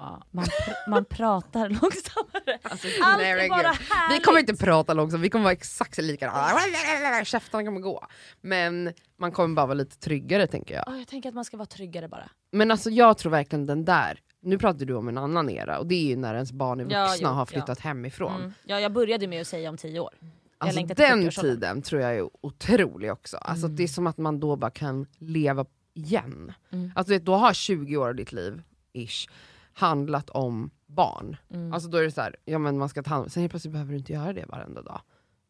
[0.01, 0.23] Ja.
[0.31, 2.59] Man, pr- man pratar långsammare.
[2.63, 4.21] Alltså, Allt är bara härligt.
[4.21, 7.25] Vi kommer inte prata långsamt, vi kommer vara exakt likadana.
[7.25, 8.07] Käftarna kommer gå.
[8.41, 10.85] Men man kommer bara vara lite tryggare tänker jag.
[10.87, 12.31] Ja, jag tänker att man ska vara tryggare bara.
[12.53, 15.87] Men alltså jag tror verkligen den där, nu pratar du om en annan era och
[15.87, 18.37] det är ju när ens barn är vuxna Ja, jo, och har flyttat hemifrån.
[18.41, 18.53] Mm.
[18.65, 20.15] Ja, jag började med att säga om tio år.
[20.59, 21.55] Alltså längtar till den 40-årsåldern.
[21.57, 23.37] tiden tror jag är otrolig också.
[23.37, 23.77] Alltså Mm.
[23.77, 26.53] Det är som att man då bara kan leva igen.
[26.73, 26.93] Mm.
[26.95, 29.29] Alltså då har 20 år av ditt liv, ish,
[29.81, 31.37] handlat om barn.
[31.51, 31.73] Mm.
[31.73, 33.73] Alltså då är det så här, ja men man ska ta hand sen helt plötsligt
[33.73, 35.01] behöver du inte göra det varenda dag.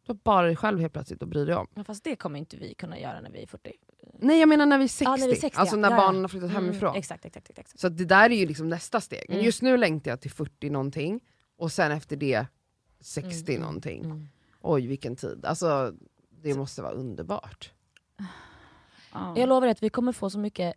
[0.07, 1.67] Du har bara dig själv helt plötsligt att bry dig om.
[1.75, 3.73] Ja, fast det kommer inte vi kunna göra när vi är 40.
[4.19, 5.97] Nej jag menar när vi är 60, Ja, när vi är 60, alltså när Ja,
[5.97, 6.89] barnen har flyttat hemifrån.
[6.89, 7.79] Mm, exakt, exakt, exakt.
[7.81, 9.25] Så det där är ju liksom nästa steg.
[9.29, 9.47] Men Mm.
[9.47, 11.21] just nu längtar jag till 40 någonting,
[11.57, 12.47] och sen efter det
[13.01, 14.05] 60 Mm, någonting.
[14.05, 14.29] Mm.
[14.61, 15.93] Oj vilken tid, alltså
[16.43, 17.73] det måste vara underbart.
[19.13, 19.35] Ja.
[19.37, 20.75] Jag lovar att vi kommer få så mycket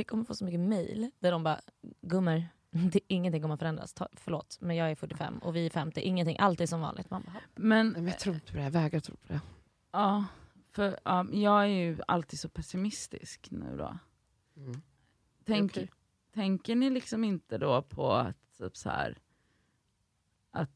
[0.00, 1.60] vi kommer få så mycket mail där de bara
[2.02, 3.92] gummor, det, ingenting kommer förändras.
[3.94, 7.10] Ta, förlåt men jag är 45 och vi är 50, ingenting, allt är som vanligt.
[7.10, 9.40] Man bara, Men, men jag tror inte på det, jag vägrar tro på det.
[9.92, 10.24] ja,
[10.72, 13.98] för ja, jag är ju alltid så pessimistisk nu då.
[14.56, 14.82] Mm.
[15.44, 15.90] Tänk, Okej.
[16.34, 19.18] Tänker ni liksom inte då på att, typ så här,
[20.50, 20.70] att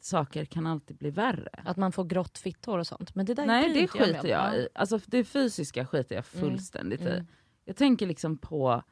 [0.00, 1.62] saker kan alltid bli värre?
[1.64, 3.14] att man får grått fitthår och sånt.
[3.14, 4.54] Men det där Nej det jag skiter jag Ja.
[4.54, 4.68] i.
[4.74, 7.24] Alltså, det fysiska skiter jag Mm, fullständigt i.
[7.68, 8.82] Jag tänker liksom på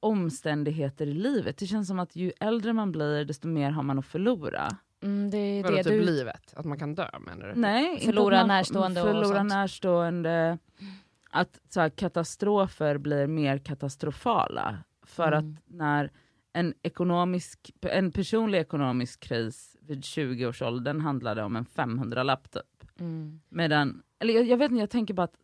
[0.00, 1.56] omständigheter i livet.
[1.56, 4.68] Det känns som att ju äldre man blir desto mer har man att förlora.
[5.02, 6.00] Mm, det är Vadå, det typ du...
[6.02, 6.54] livet?
[6.56, 7.60] Att man kan dö menar du?
[7.60, 9.48] Nej, Förlora man- närstående och Förlora sånt.
[9.48, 10.58] närstående.
[11.30, 14.78] Att så här, katastrofer blir mer katastrofala.
[15.02, 15.38] För Mm.
[15.54, 16.10] att när
[16.52, 23.00] en, ekonomisk, en personlig ekonomisk kris vid 20-årsåldern handlade om en 500-lapp typ.
[23.00, 23.40] Mm.
[23.48, 25.36] Medan, eller jag, jag vet inte, jag tänker bara att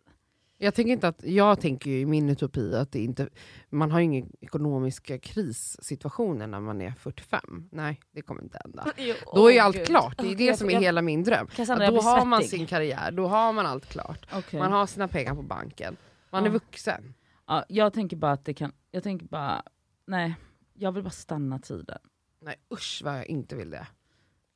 [0.59, 3.29] Jag tänker inte att, jag tänker ju i min utopi att det inte,
[3.71, 7.69] man har ju ingen ekonomiska krissituationer när man är 45.
[7.73, 8.87] Nej, det kommer inte hända.
[9.35, 11.47] Då är ju allt klart, det är det Jag- som är jag- hela min dröm.
[11.47, 14.27] Cassandra, då har man sin karriär, då har man allt klart.
[14.33, 14.61] Okej.
[14.61, 15.97] Man har sina pengar på banken,
[16.31, 16.53] man är Ja.
[16.53, 17.15] vuxen.
[17.47, 19.63] Ja, jag tänker bara att det kan, jag tänker bara,
[20.07, 20.35] nej,
[20.75, 21.99] jag vill bara stanna tiden.
[22.41, 23.87] Nej usch vad jag inte vill det.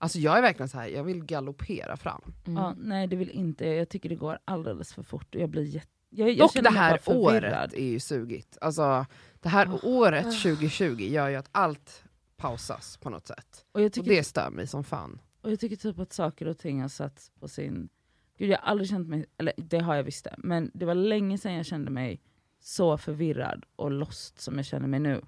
[0.03, 2.23] Alltså jag är verkligen så här, jag vill galoppera fram.
[2.47, 2.63] Mm.
[2.63, 5.49] Ja, nej det vill inte jag, jag tycker det går alldeles för fort och jag
[5.51, 5.87] blir jätte...
[6.13, 8.59] Jag, jag Dock känner det här året är ju sugigt.
[8.61, 9.07] Alltså,
[9.41, 9.79] det här Ah.
[9.83, 12.05] året 2020 gör ju att allt
[12.37, 13.65] pausas på något sätt.
[13.73, 15.21] Och jag, Och det stör mig som fan.
[15.41, 17.89] och jag tycker typ att saker och ting har satts på sin...
[18.39, 20.95] Gud jag har aldrig känt mig, eller det har jag visst det, men det var
[20.95, 22.21] länge sedan jag kände mig
[22.61, 25.23] så förvirrad och lost som jag känner mig nu.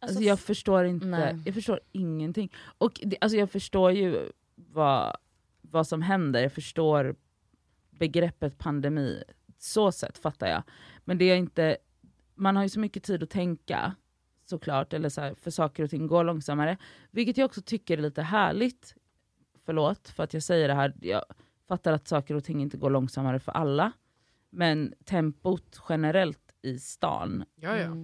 [0.00, 1.42] Alltså, jag förstår inte, nej.
[1.44, 2.52] jag förstår ingenting.
[2.78, 5.16] Och det, alltså jag förstår ju vad,
[5.60, 7.16] vad som händer, jag förstår
[7.90, 9.22] begreppet pandemi,
[9.58, 10.62] så sätt fattar jag.
[11.04, 11.76] Men det är inte,
[12.34, 13.94] man har ju så mycket tid att tänka
[14.44, 16.76] såklart, eller så här, för saker och ting går långsammare.
[17.10, 18.94] Vilket jag också tycker är lite härligt.
[19.64, 21.24] Förlåt för att jag säger det här, jag
[21.68, 23.92] fattar att saker och ting inte går långsammare för alla.
[24.50, 27.96] Men tempot generellt i stan Ja, ja.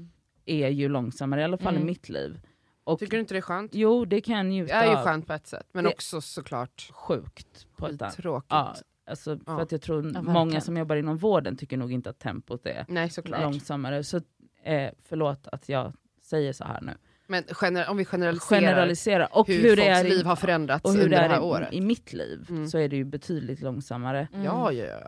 [0.52, 1.86] Är ju långsammare, i alla fall i Mm.
[1.86, 2.40] mitt liv.
[2.84, 3.74] Och, Tycker du inte det är skönt?
[3.74, 5.04] Jo, det kan jag Det njuta är ju av.
[5.04, 8.16] skönt på ett sätt, men Det- också såklart Sjukt på ett annat.
[8.16, 8.46] tråkigt.
[8.50, 8.74] Ja,
[9.06, 9.54] alltså, Ja.
[9.56, 12.66] För att jag tror Ja, många som jobbar inom vården tycker nog inte att tempot
[12.66, 13.40] är Nej såklart.
[13.42, 14.04] långsammare.
[14.04, 14.16] Så
[14.64, 15.92] eh, förlåt att jag
[16.22, 16.92] säger så här nu.
[17.26, 19.26] Men gener- om vi generaliserar, Generalisera.
[19.26, 21.28] Och hur, hur, det folks är liv i, har förändrats och hur under det det
[21.28, 21.72] här är året.
[21.72, 22.68] i, i mitt liv Mm.
[22.68, 24.28] så är det ju betydligt långsammare.
[24.32, 24.44] Mm.
[24.44, 24.98] Ja, ja, ja.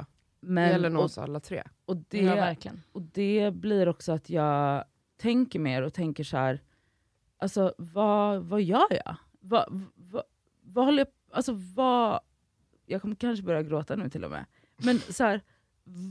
[0.41, 1.63] Det Men, gäller nog oss alla tre.
[1.87, 2.83] och, Ja, det, verkligen.
[2.93, 4.85] och det blir också att jag
[5.17, 6.63] tänker mer och tänker så här.
[7.39, 9.17] alltså vad, vad gör jag?
[9.41, 10.23] Vad, vad,
[10.61, 12.21] vad håller jag, alltså vad,
[12.87, 14.45] jag kommer kanske börja gråta nu till och med.
[14.77, 15.41] Men så här,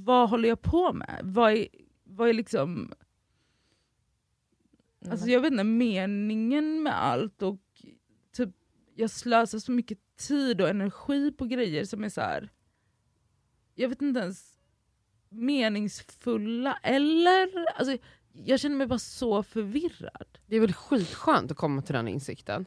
[0.05, 1.19] vad håller jag på med?
[1.23, 1.67] Vad är,
[2.03, 2.93] vad är liksom,
[5.09, 7.59] alltså jag vet inte, meningen med allt och
[8.31, 8.49] typ,
[8.95, 12.49] jag slösar så mycket tid och energi på grejer som är så här.
[13.75, 14.53] jag vet inte ens
[15.29, 17.97] meningsfulla eller, alltså
[18.33, 20.27] jag känner mig bara så förvirrad.
[20.45, 22.65] Det är väl skitskönt att komma till den insikten.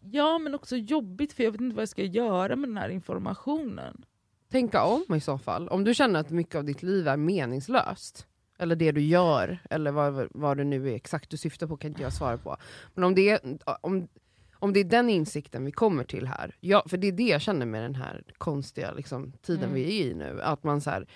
[0.00, 2.88] Ja men också jobbigt för jag vet inte vad jag ska göra med den här
[2.88, 4.04] informationen.
[4.50, 5.68] Tänka om i så fall.
[5.68, 8.26] Om du känner att mycket av ditt liv är meningslöst,
[8.58, 11.88] eller det du gör, eller vad, vad det nu är exakt du syftar på kan
[11.90, 12.56] inte jag svara på.
[12.94, 14.08] Men om det är, om,
[14.54, 17.40] om det är den insikten vi kommer till här, ja, för det är det jag
[17.40, 19.74] känner med den här konstiga liksom, tiden Mm.
[19.74, 21.06] vi är i nu, att man så här,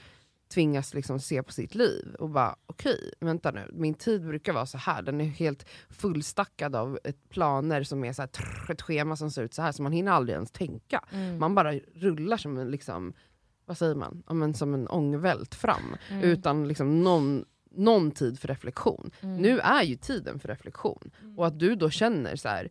[0.57, 4.67] tvingas liksom se på sitt liv och bara okej, vänta nu, min tid brukar vara
[4.67, 8.83] så här, den är helt fullstackad av ett planer som är så här, trrr, ett
[8.83, 11.05] schema som ser ut så här så man hinner aldrig ens tänka.
[11.13, 11.39] Mm.
[11.39, 13.13] Man bara rullar som en, liksom,
[13.67, 16.23] vad säger man, ja, men som en ångvält fram Mm.
[16.25, 19.11] utan liksom någon, någon tid för reflektion.
[19.21, 19.37] Mm.
[19.37, 21.11] Nu är ju tiden för reflektion.
[21.37, 22.69] Och att du då känner så här,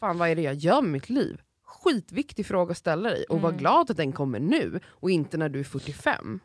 [0.00, 1.40] fan vad är det jag gör med mitt liv?
[1.64, 3.58] Skitviktig fråga att ställa dig och var Mm.
[3.58, 6.40] glad att den kommer nu och inte när du är 45.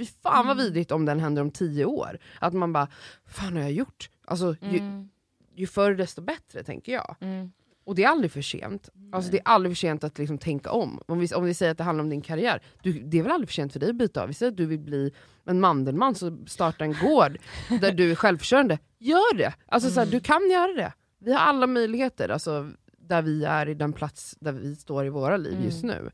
[0.00, 0.64] Fy fan vad Mm.
[0.64, 2.18] vidrigt om den händer om 10 år.
[2.40, 2.88] Att man bara,
[3.26, 4.10] fan har jag gjort?
[4.24, 5.08] Alltså, ju, Mm.
[5.54, 7.16] ju förr desto bättre tänker jag.
[7.20, 7.52] Mm.
[7.84, 8.88] Och det är aldrig för sent.
[9.12, 11.00] Alltså, det är aldrig för sent att liksom tänka om.
[11.06, 13.32] Om vi, om vi säger att det handlar om din karriär, du, det är väl
[13.32, 14.28] aldrig för sent för dig att byta av.
[14.28, 15.12] Vi säger att du vill bli
[15.44, 17.38] en Mandelmann, så starta en gård
[17.80, 18.78] där du är självförsörjande.
[18.98, 19.54] Gör det!
[19.66, 20.10] Alltså, så här, Mm.
[20.18, 20.92] du kan göra det.
[21.18, 25.08] Vi har alla möjligheter, alltså, där vi är i den plats där vi står i
[25.08, 25.64] våra liv Mm.
[25.64, 26.10] just nu.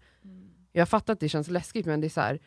[0.72, 2.39] Jag fattar att det känns läskigt, men det är så här,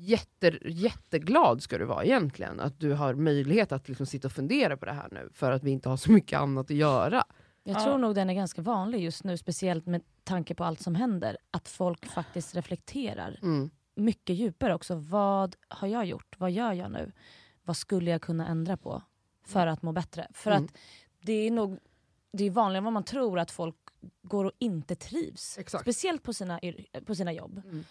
[0.00, 2.60] jätte, jätteglad ska du vara egentligen.
[2.60, 5.62] Att du har möjlighet att liksom sitta och fundera på det här nu, för att
[5.64, 7.24] vi inte har så mycket annat att göra.
[7.64, 7.84] Jag Ja.
[7.84, 11.36] tror nog den är ganska vanlig just nu, speciellt med tanke på allt som händer.
[11.50, 13.70] Att folk faktiskt reflekterar Mm.
[13.94, 14.94] mycket djupare också.
[14.94, 16.34] Vad har jag gjort?
[16.38, 17.12] Vad gör jag nu?
[17.64, 19.02] Vad skulle jag kunna ändra på
[19.46, 20.26] för att må bättre?
[20.32, 20.64] För Mm.
[20.64, 20.70] att
[21.20, 21.78] det är nog
[22.32, 23.76] det är vanligare än vad man tror att folk
[24.22, 25.58] går och inte trivs.
[25.58, 25.82] Exakt.
[25.82, 26.60] Speciellt på sina,
[27.06, 27.62] på sina jobb.
[27.64, 27.84] Mm.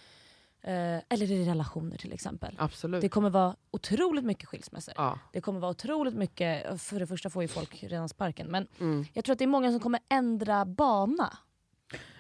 [0.62, 2.56] Eh, eller i relationer till exempel.
[2.60, 3.02] Absolut.
[3.02, 4.94] Det kommer vara otroligt mycket skilsmässor.
[4.98, 5.20] Ja.
[5.34, 9.06] Det kommer vara otroligt mycket, för det första får ju folk redan sparken, men Mm.
[9.14, 11.38] jag tror att det är många som kommer ändra bana.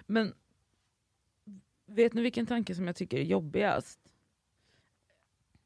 [0.06, 0.34] Men
[1.86, 4.00] vet ni vilken tanke som jag tycker är jobbigast?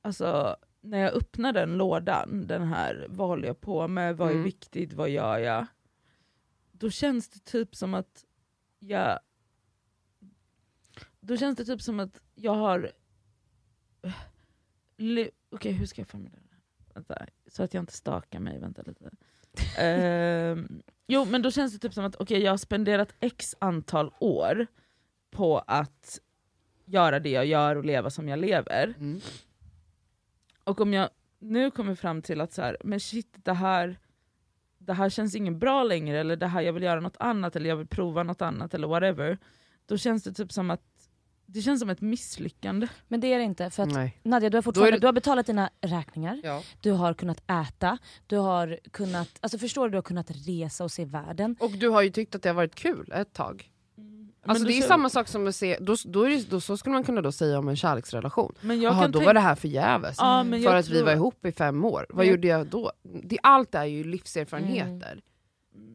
[0.01, 4.31] Alltså, när jag öppnar den lådan, den här vad håller jag på med, vad är
[4.31, 4.43] Mm.
[4.43, 5.65] viktigt, vad gör jag?
[6.71, 8.25] Då känns det typ som att
[8.79, 9.19] jag...
[11.25, 12.91] Då känns det typ som att jag har...
[15.49, 16.93] Okej, hur ska jag formulera det?
[16.93, 19.11] Vänta, så att jag inte stakar mig, vänta lite.
[19.77, 24.13] Ehm, jo men då känns det typ som att okej jag har spenderat x antal
[24.19, 24.67] år
[25.31, 26.19] på att
[26.85, 28.93] göra det jag gör och leva som jag lever.
[28.97, 29.21] Mm.
[30.63, 31.09] Och om jag
[31.39, 33.99] nu kommer fram till att så här, men shit det här,
[34.77, 37.69] det här känns ingen bra längre, eller det här, jag vill göra något annat, eller
[37.69, 39.37] jag vill prova något annat, eller whatever.
[39.85, 40.92] Då känns det typ som att
[41.53, 42.87] det känns som ett misslyckande.
[43.07, 43.69] Men det är det inte.
[43.69, 44.19] För att Nej.
[44.23, 46.61] Nadja, du har, fortfarande, det- du har betalat dina räkningar, Ja.
[46.81, 47.97] du har kunnat äta,
[48.27, 51.55] du har kunnat, alltså förstår du, du har kunnat resa och se världen.
[51.59, 53.69] Och du har ju tyckt att det har varit kul ett tag.
[54.45, 56.77] Alltså det är då- samma sak som att se, då, då är det, då, så
[56.77, 58.53] skulle man kunna då säga om en kärleksrelation.
[58.61, 60.15] Men jag kan då tänka- var det här förgäves.
[60.19, 62.05] Ja, men för jag att vi tror- var ihop i fem år.
[62.09, 62.91] Vad Men gjorde jag då?
[63.23, 65.21] Det, allt är ju livserfarenheter.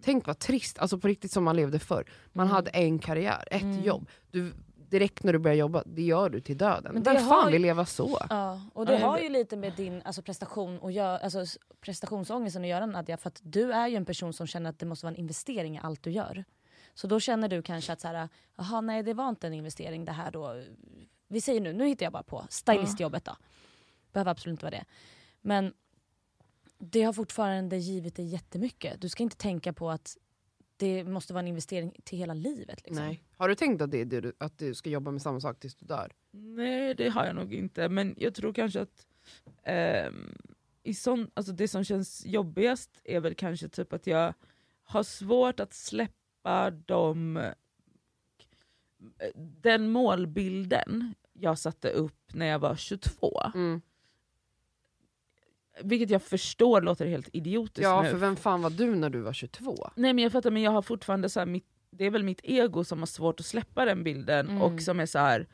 [0.02, 2.04] Tänk vad trist, alltså på riktigt som man levde förr.
[2.32, 2.54] Man Mm.
[2.54, 3.82] hade en karriär, ett Mm.
[3.84, 4.08] jobb.
[4.30, 4.52] Du,
[4.90, 6.94] direkt när du börjar jobba, det gör du till döden.
[6.94, 8.18] Men det Vem fan ju- vill leva så?
[8.30, 9.24] Ja, och Ja, det jag har vet.
[9.24, 11.44] ju lite med din alltså, prestation och gör, alltså,
[11.80, 14.86] prestationsångesten att göra Nadja, för att du är ju en person som känner att det
[14.86, 16.44] måste vara en investering i allt du gör.
[16.94, 20.04] Så då känner du kanske att så här, jaha nej det var inte en investering
[20.04, 20.62] det här då.
[21.28, 23.36] Vi säger nu, nu hittar jag bara på, stylistjobbet då.
[24.12, 24.84] Behöver absolut inte vara det.
[25.40, 25.72] Men
[26.78, 29.00] det har fortfarande givit dig jättemycket.
[29.00, 30.16] Du ska inte tänka på att
[30.78, 32.84] det måste vara en investering till hela livet.
[32.84, 33.06] Liksom.
[33.06, 33.22] Nej.
[33.36, 35.60] Har du tänkt att, det är det du, att du ska jobba med samma sak
[35.60, 36.12] tills du dör?
[36.30, 39.06] Nej det har jag nog inte, men jag tror kanske att
[39.62, 40.34] ehm,
[40.82, 44.34] i sån, alltså det som känns jobbigast är väl kanske typ att jag
[44.82, 47.42] har svårt att släppa de,
[49.34, 53.40] den målbilden jag satte upp när jag var 22.
[53.54, 53.80] Mm.
[55.84, 58.10] Vilket jag förstår låter helt idiotiskt Ja, nu.
[58.10, 59.90] för vem fan var du när du var 22?
[59.96, 62.40] Nej men jag fattar, men jag har fortfarande så här, mitt, det är väl mitt
[62.42, 64.62] ego som har svårt att släppa den bilden Mm.
[64.62, 65.46] och som är så här.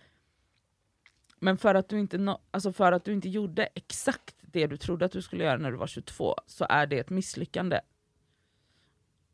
[1.39, 5.05] Men för att, du inte alltså för att du inte gjorde exakt det du trodde
[5.05, 7.81] att du skulle göra när du var 22 så är det ett misslyckande.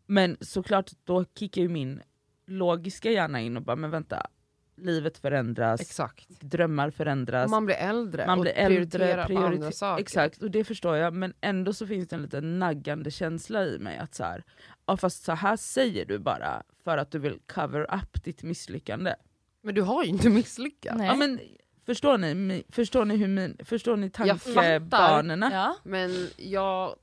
[0.06, 2.02] Men såklart, då kickar ju min
[2.46, 4.26] logiska hjärna in och bara, men vänta,
[4.82, 6.28] livet förändras, Exakt.
[6.40, 10.02] drömmar förändras, Och man blir äldre man och blir äldre, prioriterar på priorite- andra saker.
[10.02, 13.78] Exakt, och det förstår jag, men ändå så finns det en liten naggande känsla i
[13.78, 14.44] mig att så här,
[14.86, 19.14] ja, fast så här säger du bara för att du vill cover up ditt misslyckande.
[19.62, 20.98] Men du har ju inte misslyckats.
[20.98, 21.06] Nej.
[21.06, 21.40] Ja, men,
[21.86, 24.62] förstår, ni, förstår ni hur min, förstår ni Jag fattar.
[24.62, 25.50] tankebanorna?
[25.52, 25.76] Ja.
[25.84, 26.96] Men jag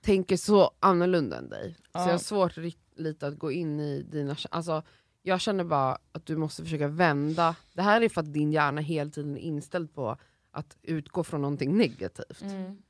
[0.00, 1.74] tänker så annorlunda än dig.
[1.78, 2.04] Så Ja.
[2.04, 2.56] jag har svårt
[2.96, 4.82] lite att gå in i dina alltså,
[5.26, 7.56] Jag känner bara att du måste försöka vända.
[7.72, 10.16] Det här är för att din hjärna hela tiden är inställd på
[10.50, 12.42] att utgå från någonting negativt.
[12.42, 12.82] Mm.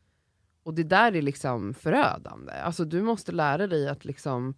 [0.63, 2.53] Och det där är liksom förödande.
[2.53, 4.55] Alltså du måste lära dig att liksom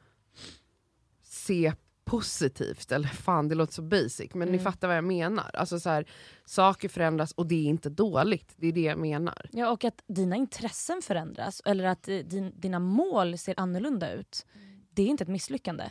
[1.22, 1.72] se
[2.04, 4.64] positivt, eller fan det låter så basic, men ni Mm.
[4.64, 5.50] fattar vad jag menar.
[5.54, 6.06] Alltså så här,
[6.44, 9.48] saker förändras och det är inte dåligt, det är det jag menar.
[9.52, 14.46] Ja, och att dina intressen förändras eller att eh, din, dina mål ser annorlunda ut.
[14.90, 15.84] Det är inte ett misslyckande.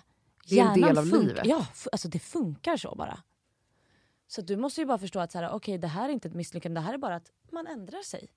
[0.50, 1.46] Det är en del av livet.
[1.46, 3.20] Ja, alltså det funkar så bara.
[4.28, 6.34] Så du måste ju bara förstå att så här, okej, det här är inte ett
[6.34, 8.28] misslyckande, det här är bara att man ändrar sig.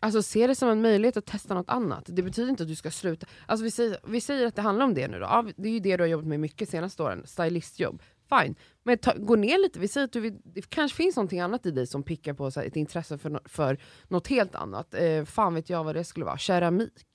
[0.00, 2.04] Alltså se det som en möjlighet att testa något annat.
[2.06, 3.26] Det betyder inte att du ska sluta.
[3.46, 5.24] Alltså vi, säger, vi säger att det handlar om det nu då.
[5.24, 8.02] Ja, det är ju det du har jobbat med mycket senaste åren, stylistjobb.
[8.28, 8.54] Fine.
[8.82, 11.66] Men ta, gå ner lite, vi säger att du vill, det kanske finns någonting annat
[11.66, 14.94] i dig som pickar på så här, ett intresse för, no- för något helt annat.
[14.94, 17.06] Eh, fan vet jag vad det skulle vara, keramik.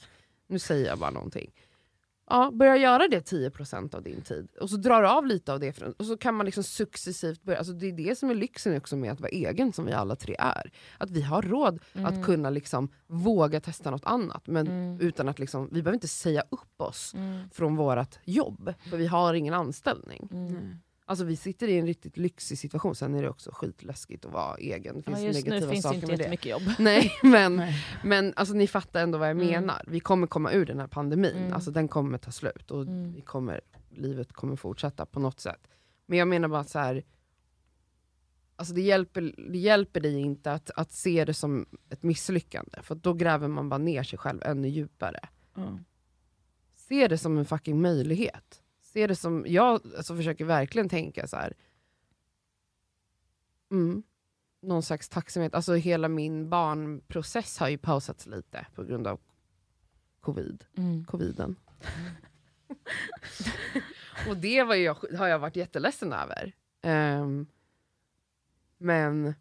[0.47, 1.51] Nu säger jag bara någonting.
[2.31, 4.47] Ja, börja göra det 10% av din tid.
[4.61, 5.73] Och så drar du av lite av det.
[5.73, 7.57] För, och så kan man liksom successivt börja.
[7.57, 10.15] Alltså det är det som är lyxen också med att vara egen, som vi alla
[10.15, 10.71] tre är.
[10.97, 14.47] Att vi har råd att kunna liksom våga testa något annat.
[14.47, 14.67] Men
[15.01, 17.13] utan att liksom, vi behöver inte säga upp oss
[17.51, 18.73] från vårt jobb.
[18.89, 20.29] För vi har ingen anställning.
[21.11, 22.95] Alltså vi sitter i en riktigt lyxig situation.
[22.95, 24.95] Sen är det också skitläskigt att vara egen.
[24.95, 26.61] Det finns Ja, just nu negativa finns det saker inte jättemycket jobb.
[26.79, 27.75] Nej, men, Nej.
[28.03, 29.47] men alltså, ni fattar ändå vad jag Mm.
[29.47, 29.83] menar.
[29.87, 31.35] Vi kommer komma ur den här pandemin.
[31.37, 31.53] Mm.
[31.53, 33.13] Alltså, den kommer ta slut och Mm.
[33.13, 35.67] vi kommer, livet kommer fortsätta på något sätt.
[36.05, 37.03] Men jag menar bara så här.
[38.55, 42.95] Alltså det, hjälper, det hjälper dig inte att, att se det som ett misslyckande, för
[42.95, 45.19] då gräver man bara ner sig själv ännu djupare.
[45.55, 45.79] Ja.
[46.75, 48.60] Se det som en fucking möjlighet.
[48.93, 51.53] Se det som, jag alltså, försöker verkligen tänka så här.
[53.71, 54.03] Mm,
[54.61, 55.53] någon slags tacksamhet.
[55.55, 59.19] Alltså hela min barnprocess har ju pausats lite på grund av
[60.19, 60.65] covid.
[60.77, 61.05] Mm.
[61.05, 61.55] coviden.
[64.29, 66.53] Och det var jag- har jag varit jätteledsen över.
[66.81, 67.45] Ehm,
[68.77, 69.33] men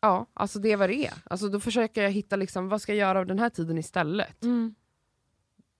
[0.00, 1.10] Ja, alltså det vad det.
[1.24, 4.44] Alltså då försöker jag hitta, liksom, vad ska jag göra av den här tiden istället?
[4.44, 4.74] Mm.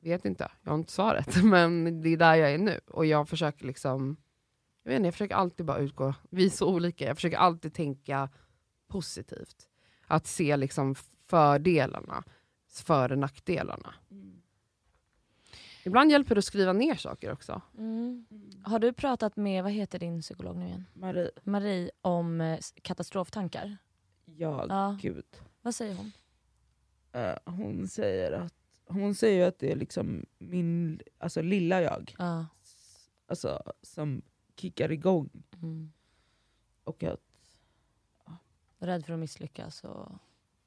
[0.01, 1.43] Vet inte, jag har inte svaret.
[1.45, 2.81] Men det är där jag är nu.
[2.87, 4.17] Och jag försöker liksom,
[4.83, 7.75] jag vet inte, jag försöker alltid bara utgå, vi är så olika, jag försöker alltid
[7.75, 8.29] tänka
[8.89, 9.69] positivt.
[10.07, 10.95] Att se liksom
[11.27, 12.25] fördelarna
[12.71, 13.95] före nackdelarna.
[15.85, 17.63] Ibland hjälper det att skriva ner saker också.
[17.79, 18.27] Mm.
[18.65, 20.85] Har du pratat med, vad heter din psykolog nu igen?
[20.95, 23.77] Marie, Marie om eh, katastroftankar?
[24.25, 24.99] ja, Ja.
[25.03, 25.25] gud.
[25.63, 26.13] Vad säger hon?
[27.13, 28.55] Eh, hon säger att
[28.89, 32.47] hon säger ju att det är liksom min alltså, lilla jag Ja.
[33.27, 34.23] alltså, som
[34.57, 35.31] kickar igång.
[35.63, 35.93] Mm.
[36.85, 37.21] Och att,
[38.79, 40.13] Rädd för att misslyckas och...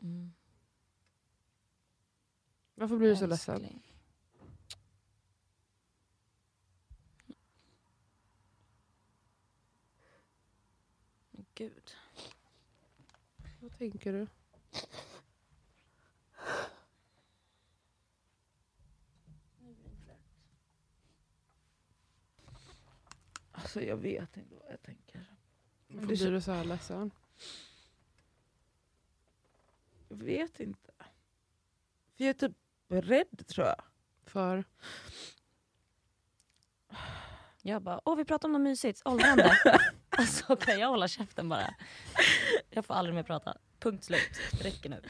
[0.02, 0.34] Mm.
[2.76, 3.82] Varför blir du så ledsen?
[11.54, 11.92] Gud.
[13.60, 14.28] Vad tänker du?
[23.62, 25.26] Alltså, jag vet inte vad jag tänker.
[25.88, 27.12] Varför det blir du så här ledsen?
[30.10, 30.92] Jag vet inte.
[32.18, 32.58] För jag är typ
[32.88, 33.84] rädd tror jag.
[34.26, 34.64] För?
[37.62, 39.58] Jag bara, åh vi pratar om något mysigt, åldrande.
[40.10, 41.76] alltså kan jag hålla käften bara?
[42.70, 43.58] Jag får aldrig mer prata.
[43.80, 44.40] Punkt slut.
[44.52, 45.02] Det räcker nu.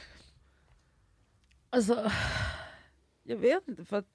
[1.70, 2.12] Alltså,
[3.22, 4.08] jag vet inte för att...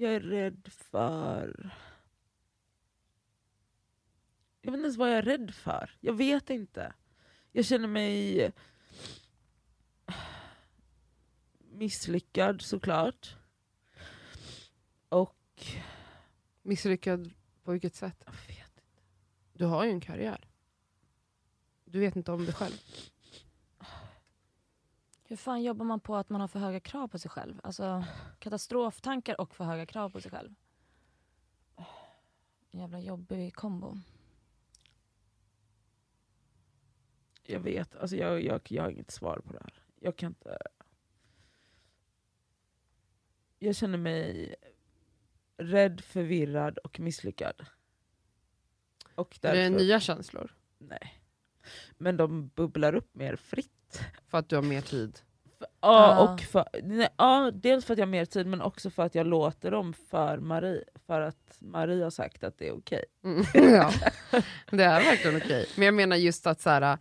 [0.00, 1.70] jag är rädd för...
[4.60, 5.90] Jag vet inte ens vad jag är rädd för.
[6.00, 6.92] Jag vet inte.
[7.52, 8.52] Jag känner mig
[11.58, 13.36] misslyckad såklart.
[15.08, 15.36] Och
[16.62, 17.30] Misslyckad
[17.62, 18.22] på vilket sätt?
[18.26, 18.82] jag vet
[19.52, 20.48] Du har ju en karriär.
[21.84, 22.74] Du vet inte om det själv.
[25.30, 27.60] Hur fan jobbar man på att man har för höga krav på sig själv?
[27.62, 28.04] Alltså
[28.38, 30.54] katastroftankar och för höga krav på sig själv.
[32.70, 33.98] Jävla jobbig kombo.
[37.42, 39.82] Jag vet, alltså jag, jag, jag har inget svar på det här.
[40.00, 40.58] Jag kan inte...
[43.58, 44.54] Jag känner mig
[45.56, 47.66] rädd, förvirrad och misslyckad.
[49.14, 50.54] Och Är det därför, nya känslor?
[50.78, 51.22] Nej.
[51.98, 53.79] Men de bubblar upp mer fritt.
[54.28, 55.18] För att du har mer tid?
[55.58, 56.32] Ja, Ah.
[56.34, 59.14] och för, nej, ja, dels för att jag har mer tid men också för att
[59.14, 60.84] jag låter dem för Marie.
[61.06, 63.04] För att Marie har sagt att det är okej.
[63.24, 63.92] Mm, ja.
[64.70, 65.66] Det är verkligen okej.
[65.76, 66.98] Men jag menar just att så här,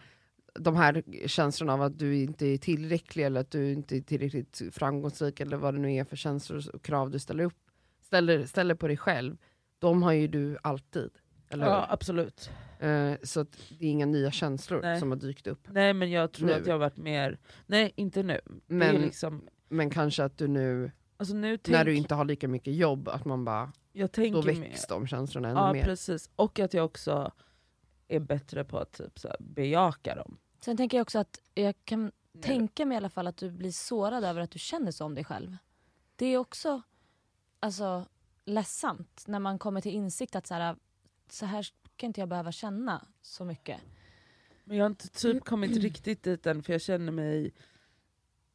[0.60, 4.62] de här känslorna av att du inte är tillräcklig eller att du inte är tillräckligt
[4.72, 7.58] framgångsrik eller vad det nu är för känslor och krav du ställer, upp,
[8.06, 9.38] ställer, ställer på dig själv.
[9.80, 11.10] De har ju du alltid.
[11.50, 11.72] Eller hur?
[11.72, 12.50] Ja, absolut.
[12.80, 15.00] Eh, så att det är inga nya känslor Nej.
[15.00, 15.68] som har dykt upp.
[15.72, 16.54] Nej men jag tror Nu.
[16.54, 17.40] att jag har varit mer...
[17.66, 18.42] Nej inte nu.
[18.46, 22.16] det är Men, liksom, men kanske att du nu, alltså nu när tänk, du inte
[22.16, 25.60] har lika mycket jobb, att man bara, jag då tänker mer, väcks de känslorna ännu
[25.60, 25.84] Ja mer.
[25.84, 27.32] precis, och att jag också
[28.08, 30.38] är bättre på att typ, så här, bejaka dem.
[30.66, 33.72] Sen tänker jag också att jag kan tänka mig i alla fall att du blir
[33.72, 35.58] sårad över att du känner så om dig själv.
[36.16, 36.82] Det är också
[37.60, 38.06] alltså,
[38.46, 40.76] ledsamt när man kommer till insikt att så här,
[41.32, 43.82] så här ska inte jag behöva känna så mycket.
[44.64, 47.52] Men jag har inte typ kommit riktigt dit än för jag känner mig...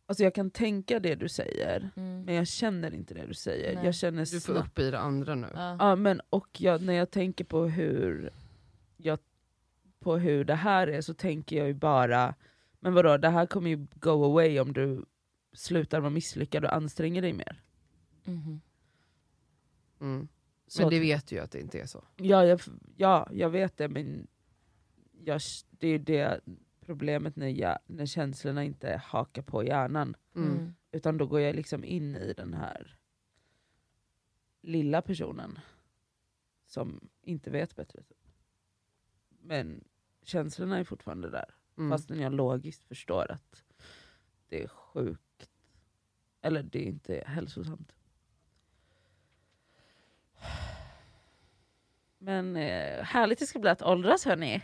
[0.07, 2.23] Alltså jag kan tänka det du säger, Mm.
[2.25, 3.75] men jag känner inte det du säger.
[3.75, 3.85] Nej.
[3.85, 5.49] Jag känner Du får upp i det andra nu.
[5.55, 5.77] Ja.
[5.79, 8.31] Ja, men, och jag, när jag tänker på hur,
[8.97, 9.19] jag,
[10.01, 12.35] på hur det här är så tänker jag ju bara,
[12.81, 15.05] men vadå, det här kommer ju go away om du
[15.53, 17.63] slutar vara misslyckad och anstränger dig mer.
[18.25, 18.61] Mhm.
[20.01, 20.29] Mm.
[20.75, 22.05] Så Men det vet du ju att det inte är så.
[22.17, 22.61] Ja, jag,
[22.97, 24.27] ja, jag vet det, men
[25.25, 26.41] jag, det är det
[26.81, 30.17] problemet när, jag, när känslorna inte hakar på hjärnan.
[30.37, 30.51] Mm.
[30.51, 30.75] Mm.
[30.93, 32.99] Utan då går jag liksom in i den här
[34.61, 35.59] lilla personen
[36.67, 38.03] som inte vet bättre.
[39.29, 39.85] Men
[40.23, 41.55] känslorna är fortfarande där.
[41.79, 41.91] Mm.
[41.91, 43.65] Fastän jag logiskt förstår att
[44.49, 45.51] det är sjukt.
[46.41, 47.93] Eller det är inte hälsosamt.
[52.25, 54.63] Men eh, härligt det ska bli att åldras hörni.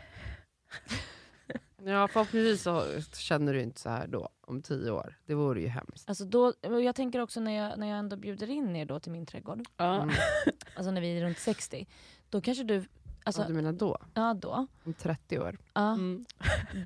[1.84, 2.84] Ja, förhoppningsvis så
[3.16, 5.18] känner du inte så här då, om tio år.
[5.26, 6.08] Det vore ju hemskt.
[6.08, 9.12] Alltså då, jag tänker också när jag, när jag ändå bjuder in er då till
[9.12, 9.94] min trädgård, Ja.
[10.02, 10.14] Mm.
[10.76, 11.86] alltså när vi är runt 60,
[12.30, 12.84] då kanske du,
[13.24, 13.98] alltså, ja, du menar då?
[14.14, 15.58] ja då, Om 30 år?
[15.74, 16.24] ja, Mm.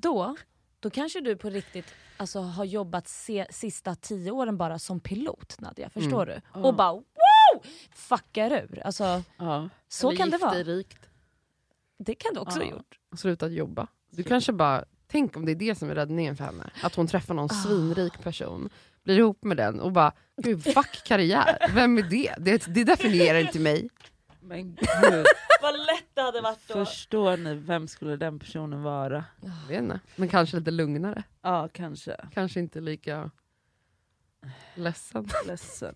[0.03, 0.37] då,
[0.81, 5.61] då kanske du på riktigt alltså, har jobbat se, sista tio åren bara som pilot
[5.61, 6.41] Nadja, förstår du?
[6.55, 6.61] Ja.
[6.61, 7.03] Och bara
[7.55, 7.62] wow!
[7.94, 8.82] fuckar ur.
[8.84, 9.68] Alltså, Ja.
[9.88, 10.55] så Eller kan det vara.
[10.55, 11.09] rikt.
[11.98, 12.70] Det kan du också ha Ja.
[12.72, 12.98] gjort.
[13.12, 13.86] och slutat jobba.
[14.11, 16.70] Du kanske bara, tänk om det är det som är räddningen för henne.
[16.82, 18.68] Att hon träffar någon svinrik person,
[19.05, 22.34] blir ihop med den och bara, gud fuck karriär, vem är det?
[22.38, 23.88] Det, det definierar inte mig.
[24.40, 25.26] Men gud,
[25.62, 26.84] Vad lätt det hade varit då.
[26.84, 29.24] förstår ni, vem skulle den personen vara?
[29.40, 30.00] Jag vet inte.
[30.16, 31.22] Men kanske lite lugnare.
[31.42, 32.16] Ja, kanske.
[32.34, 33.30] Kanske inte lika
[34.74, 35.28] ledsen.
[35.46, 35.94] Ledsen.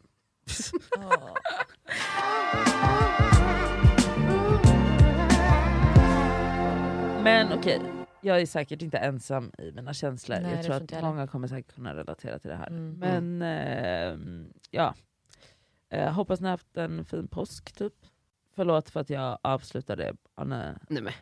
[7.22, 7.80] Men okej,
[8.20, 10.38] jag är säkert inte ensam i mina känslor.
[10.42, 12.66] Nej, jag tror att många kommer säkert kunna relatera till det här.
[12.66, 12.99] Mm.
[12.99, 14.18] Men eh,
[14.70, 14.94] ja,
[15.90, 17.94] eh, hoppas ni har haft en fin påsk typ.
[18.55, 20.78] Förlåt för att jag avslutade Anne.
[20.88, 21.12] Nej men.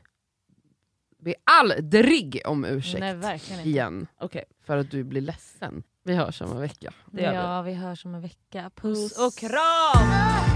[1.19, 3.71] Be aldrig om ursäkt Nej verkligen inte.
[3.71, 5.83] igen Okej, för att du blir ledsen.
[6.07, 6.93] Vi hörs om en vecka.
[7.07, 7.37] det gör vi.
[7.37, 8.71] ja, vi hörs om en vecka.
[8.75, 9.19] Puss Puss.
[9.19, 10.56] och kram!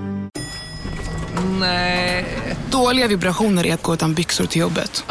[2.71, 5.03] Dåliga vibrationer är att gå utan byxor till jobbet.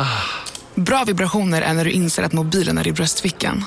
[0.74, 3.64] Bra vibrationer är när du inser att mobilen är i bröstfickan.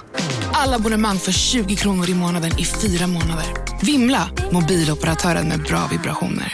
[0.54, 3.46] Alla abonnemang för 20 kronor i månaden i fyra månader.
[3.82, 4.30] Vimla!
[4.52, 6.52] Mobiloperatören med bra vibrationer.